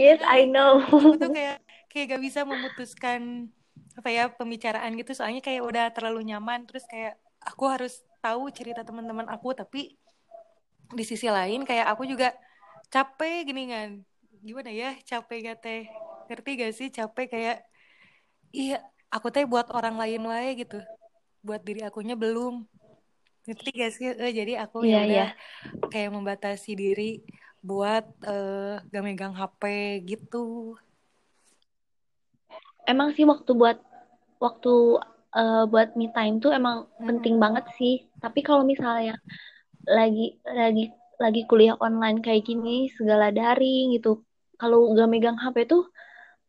yes, 0.00 0.20
I 0.24 0.48
know. 0.48 0.80
aku 0.82 1.16
tuh 1.20 1.30
kayak 1.32 1.58
kayak 1.90 2.04
gak 2.16 2.22
bisa 2.22 2.40
memutuskan 2.44 3.50
apa 3.98 4.08
ya 4.08 4.24
pembicaraan 4.30 4.94
gitu. 4.96 5.12
Soalnya 5.16 5.42
kayak 5.42 5.62
udah 5.64 5.84
terlalu 5.92 6.24
nyaman. 6.32 6.64
Terus 6.68 6.84
kayak 6.88 7.18
aku 7.42 7.64
harus 7.68 8.00
tahu 8.22 8.48
cerita 8.52 8.84
teman-teman 8.84 9.26
aku. 9.28 9.52
Tapi 9.56 9.96
di 10.88 11.04
sisi 11.04 11.28
lain 11.28 11.68
kayak 11.68 11.86
aku 11.92 12.08
juga 12.08 12.32
capek 12.88 13.48
gini 13.48 13.68
kan. 13.68 13.90
Gimana 14.40 14.70
ya 14.72 14.94
capek 15.04 15.38
gak 15.52 15.58
teh? 15.64 15.82
Ngerti 16.28 16.50
gak 16.60 16.72
sih 16.76 16.88
capek 16.92 17.26
kayak 17.32 17.56
iya 18.52 18.80
aku 19.12 19.28
teh 19.32 19.44
buat 19.44 19.68
orang 19.72 19.96
lain 20.00 20.22
wae 20.28 20.56
gitu. 20.56 20.78
Buat 21.44 21.62
diri 21.64 21.84
akunya 21.84 22.14
belum 22.18 22.66
ngerti 23.48 23.68
gak 23.80 23.90
sih 23.96 24.06
Eh, 24.24 24.32
jadi 24.40 24.52
aku 24.64 24.78
ya 24.92 24.96
Iya, 24.96 24.98
udah 25.04 25.20
iya. 25.20 25.24
kayak 25.92 26.10
membatasi 26.16 26.70
diri 26.82 27.02
buat 27.68 28.04
eh, 28.30 28.74
gak 28.92 29.04
megang 29.08 29.34
HP 29.40 29.62
gitu 30.10 30.36
Emang 32.88 33.12
sih 33.16 33.24
waktu 33.28 33.50
buat 33.52 33.78
waktu 34.40 34.72
eh, 35.36 35.64
buat 35.70 35.88
me 35.98 36.08
time 36.16 36.40
tuh 36.44 36.52
emang 36.56 36.88
penting 37.06 37.36
Mm-mm. 37.36 37.42
banget 37.42 37.64
sih. 37.78 37.94
Tapi 38.22 38.40
kalau 38.46 38.64
misalnya 38.64 39.14
lagi 39.88 40.38
lagi 40.46 40.84
lagi 41.18 41.42
kuliah 41.50 41.76
online 41.82 42.18
kayak 42.24 42.46
gini, 42.48 42.88
segala 42.98 43.30
daring 43.34 43.96
gitu. 43.96 44.22
Kalau 44.60 44.78
gak 44.96 45.10
megang 45.12 45.38
HP 45.40 45.66
tuh 45.68 45.84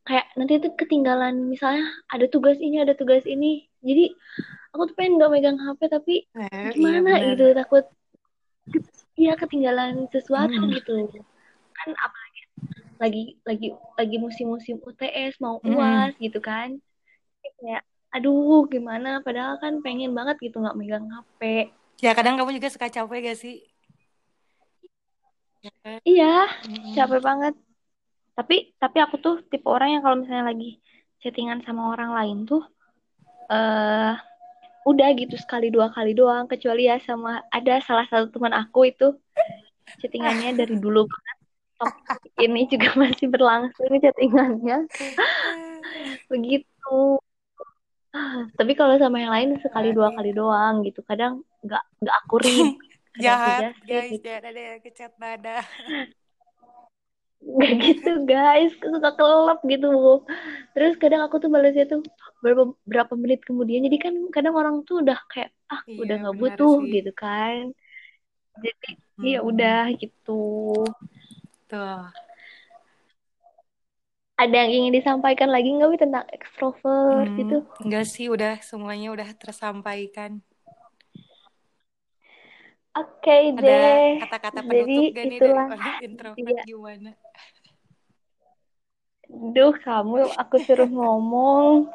kayak 0.07 0.27
nanti 0.39 0.59
tuh 0.63 0.73
ketinggalan 0.79 1.35
misalnya 1.53 1.85
ada 2.13 2.25
tugas 2.33 2.57
ini, 2.61 2.77
ada 2.83 2.93
tugas 2.97 3.23
ini. 3.27 3.67
Jadi 3.83 4.13
aku 4.73 4.83
tuh 4.89 4.95
pengen 4.97 5.19
gak 5.21 5.31
megang 5.33 5.57
HP 5.63 5.81
tapi 5.95 6.13
Eh, 6.35 6.71
iya 6.81 6.99
gimana 7.01 7.09
bener 7.09 7.37
gitu 7.37 7.43
takut 7.57 7.83
ya 9.25 9.33
ketinggalan 9.41 9.93
sesuatu 10.13 10.59
Mm-mm. 10.59 10.73
gitu. 10.75 10.91
Kan 11.77 11.89
apalagi 12.05 12.41
lagi 13.03 13.23
lagi 13.49 13.67
lagi 13.99 14.15
musim-musim 14.25 14.75
UTS 14.87 15.33
mau 15.43 15.55
Mm-mm. 15.63 15.73
UAS 15.73 16.13
gitu 16.25 16.39
kan. 16.49 16.69
Kayak 17.59 17.83
aduh 18.15 18.65
gimana 18.73 19.09
padahal 19.25 19.55
kan 19.63 19.73
pengen 19.85 20.11
banget 20.17 20.35
gitu 20.45 20.57
nggak 20.63 20.77
megang 20.79 21.05
HP. 21.13 21.41
ya 22.03 22.11
kadang 22.17 22.35
kamu 22.39 22.51
juga 22.57 22.69
suka 22.71 22.87
capek 22.95 23.19
gak 23.31 23.37
sih 23.43 23.55
Ya 25.63 25.71
kan? 25.83 25.99
Iya, 26.09 26.25
Mm-mm. 26.63 26.95
capek 26.95 27.19
banget. 27.27 27.53
Tapi 28.37 28.55
tapi 28.81 28.97
aku 29.05 29.15
tuh 29.25 29.35
tipe 29.51 29.67
orang 29.75 29.89
yang 29.93 30.01
kalau 30.05 30.17
misalnya 30.21 30.45
lagi 30.51 30.67
chattingan 31.21 31.59
sama 31.67 31.83
orang 31.93 32.11
lain 32.17 32.37
tuh 32.49 32.61
eh 33.49 34.13
udah 34.89 35.09
gitu 35.17 35.35
sekali 35.37 35.69
dua 35.69 35.93
kali 35.93 36.11
doang 36.17 36.45
kecuali 36.49 36.89
ya 36.89 36.97
sama 37.03 37.41
ada 37.53 37.79
salah 37.85 38.05
satu 38.09 38.29
teman 38.33 38.53
aku 38.55 38.89
itu. 38.89 39.13
Chattingannya 40.01 40.53
dari 40.59 40.75
dulu 40.77 41.05
banget. 41.05 41.37
Ini 42.39 42.61
juga 42.69 42.89
masih 43.01 43.27
berlangsung 43.31 43.89
chattingannya. 44.03 44.85
Begitu. 46.31 46.99
Tapi 48.57 48.71
kalau 48.73 48.97
sama 48.97 49.21
yang 49.21 49.33
lain 49.33 49.49
sekali 49.61 49.93
Ah, 49.93 49.95
dua 49.95 50.07
iya. 50.09 50.15
kali 50.17 50.31
doang 50.33 50.75
gitu. 50.85 51.01
Kadang 51.05 51.45
nggak 51.65 51.83
nggak 52.01 52.15
aku 52.25 52.35
read. 52.41 52.69
Kadang 53.19 53.25
jahat 53.25 53.75
guys 53.83 54.11
gitu. 54.15 54.23
jangan 54.23 54.43
ada 54.53 54.61
yang 54.61 54.79
kecat 54.85 55.13
nada 55.19 55.57
nggak 57.39 57.71
gitu 57.85 58.11
guys. 58.27 58.71
Suka 58.79 59.09
kelelep 59.17 59.59
gitu 59.67 59.87
terus 60.75 60.93
kadang 61.01 61.21
aku 61.25 61.35
tuh 61.43 61.49
balasnya 61.51 61.85
tuh 61.89 62.01
berapa 62.43 62.63
berapa 62.87 63.13
menit 63.19 63.41
kemudian. 63.47 63.83
Jadi 63.87 63.97
kan 63.99 64.13
kadang 64.35 64.55
orang 64.55 64.75
tuh 64.87 65.03
udah 65.03 65.17
kayak 65.31 65.49
ah 65.71 65.81
iya 65.87 65.99
udah 66.03 66.15
nggak 66.23 66.37
butuh 66.39 66.75
sih. 66.83 66.91
gitu 66.95 67.11
kan. 67.15 67.71
Jadi 68.59 68.91
ya 69.33 69.39
udah 69.43 69.91
gitu. 69.99 70.31
Tuh 71.69 71.99
ada 74.39 74.55
yang 74.55 74.71
ingin 74.71 74.93
disampaikan 74.95 75.51
lagi 75.51 75.67
nggak 75.75 75.89
Wi 75.91 75.97
tentang 75.99 76.23
ekstrovert 76.31 77.27
Hmm, 77.27 77.35
gitu? 77.35 77.57
enggak 77.83 78.05
sih 78.07 78.25
udah 78.31 78.63
semuanya 78.63 79.11
udah 79.11 79.27
tersampaikan 79.35 80.39
oke 82.99 83.37
ada 83.55 83.61
deh 83.63 84.07
kata-kata 84.23 84.59
jadi 84.61 84.67
penutup 84.67 84.87
gak 84.87 84.87
nih 84.87 85.07
dari 85.13 85.35
itulah 85.35 85.67
orang 85.67 85.99
introvert 86.03 86.37
dia 86.37 86.63
gimana? 86.67 87.11
Duh 89.29 89.73
kamu 89.77 90.25
aku 90.41 90.55
suruh 90.65 90.89
ngomong. 90.89 91.85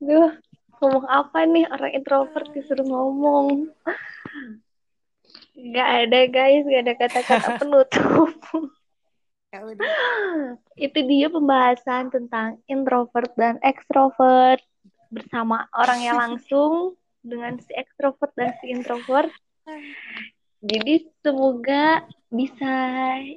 Duh 0.00 0.32
ngomong 0.80 1.06
apa 1.12 1.44
nih? 1.44 1.68
Orang 1.68 1.92
introvert 1.92 2.48
disuruh 2.56 2.88
ngomong. 2.88 3.68
Nggak 5.52 5.88
ada 6.08 6.20
guys. 6.32 6.64
Nggak 6.64 6.82
ada 6.88 6.94
kata-kata 6.96 7.48
penutup. 7.60 8.32
Ya 9.52 9.60
udah. 9.60 9.88
Itu 10.80 10.98
dia 11.04 11.28
pembahasan 11.28 12.08
tentang 12.08 12.64
introvert 12.64 13.28
dan 13.36 13.60
ekstrovert 13.60 14.64
bersama 15.12 15.68
orangnya 15.76 16.16
langsung 16.16 16.96
dengan 17.20 17.60
si 17.60 17.76
ekstrovert 17.76 18.32
dan 18.40 18.56
si 18.64 18.72
introvert. 18.72 19.28
Jadi 20.60 21.08
semoga 21.24 22.04
bisa 22.28 22.74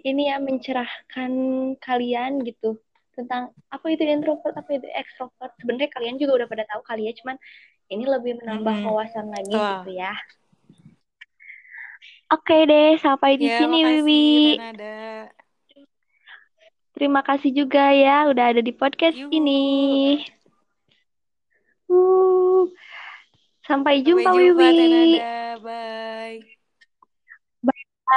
ini 0.04 0.28
ya 0.28 0.38
mencerahkan 0.44 1.32
kalian 1.80 2.44
gitu 2.44 2.78
tentang 3.16 3.56
apa 3.72 3.86
itu 3.90 4.04
introvert, 4.04 4.54
apa 4.54 4.70
itu 4.76 4.88
ekstrovert. 4.92 5.56
Sebenarnya 5.62 5.90
kalian 5.94 6.20
juga 6.20 6.44
udah 6.44 6.48
pada 6.52 6.68
tahu 6.68 6.82
kali 6.84 7.08
ya, 7.08 7.14
cuman 7.16 7.40
ini 7.88 8.04
lebih 8.04 8.42
menambah 8.44 8.76
wawasan 8.84 9.32
lagi 9.32 9.54
tuh 9.54 9.64
gitu 9.82 9.92
ya. 9.96 10.14
Oke 12.34 12.66
deh, 12.66 12.98
sampai 12.98 13.38
di 13.38 13.46
ya 13.48 13.62
sini 13.62 13.80
makasih 13.86 14.04
Wiwi. 14.04 14.58
Renada 14.58 14.98
Terima 16.94 17.22
kasih 17.26 17.52
juga 17.54 17.90
ya 17.90 18.30
udah 18.30 18.46
ada 18.54 18.62
di 18.62 18.74
podcast 18.74 19.18
ini. 19.32 20.22
yuk 20.22 20.32
Uh, 21.94 22.66
sampai 23.62 24.02
sampai 24.02 24.06
jumpa 24.08 24.34
jumpa 24.34 24.40
Wiwi. 24.40 24.74
Renada 25.22 26.50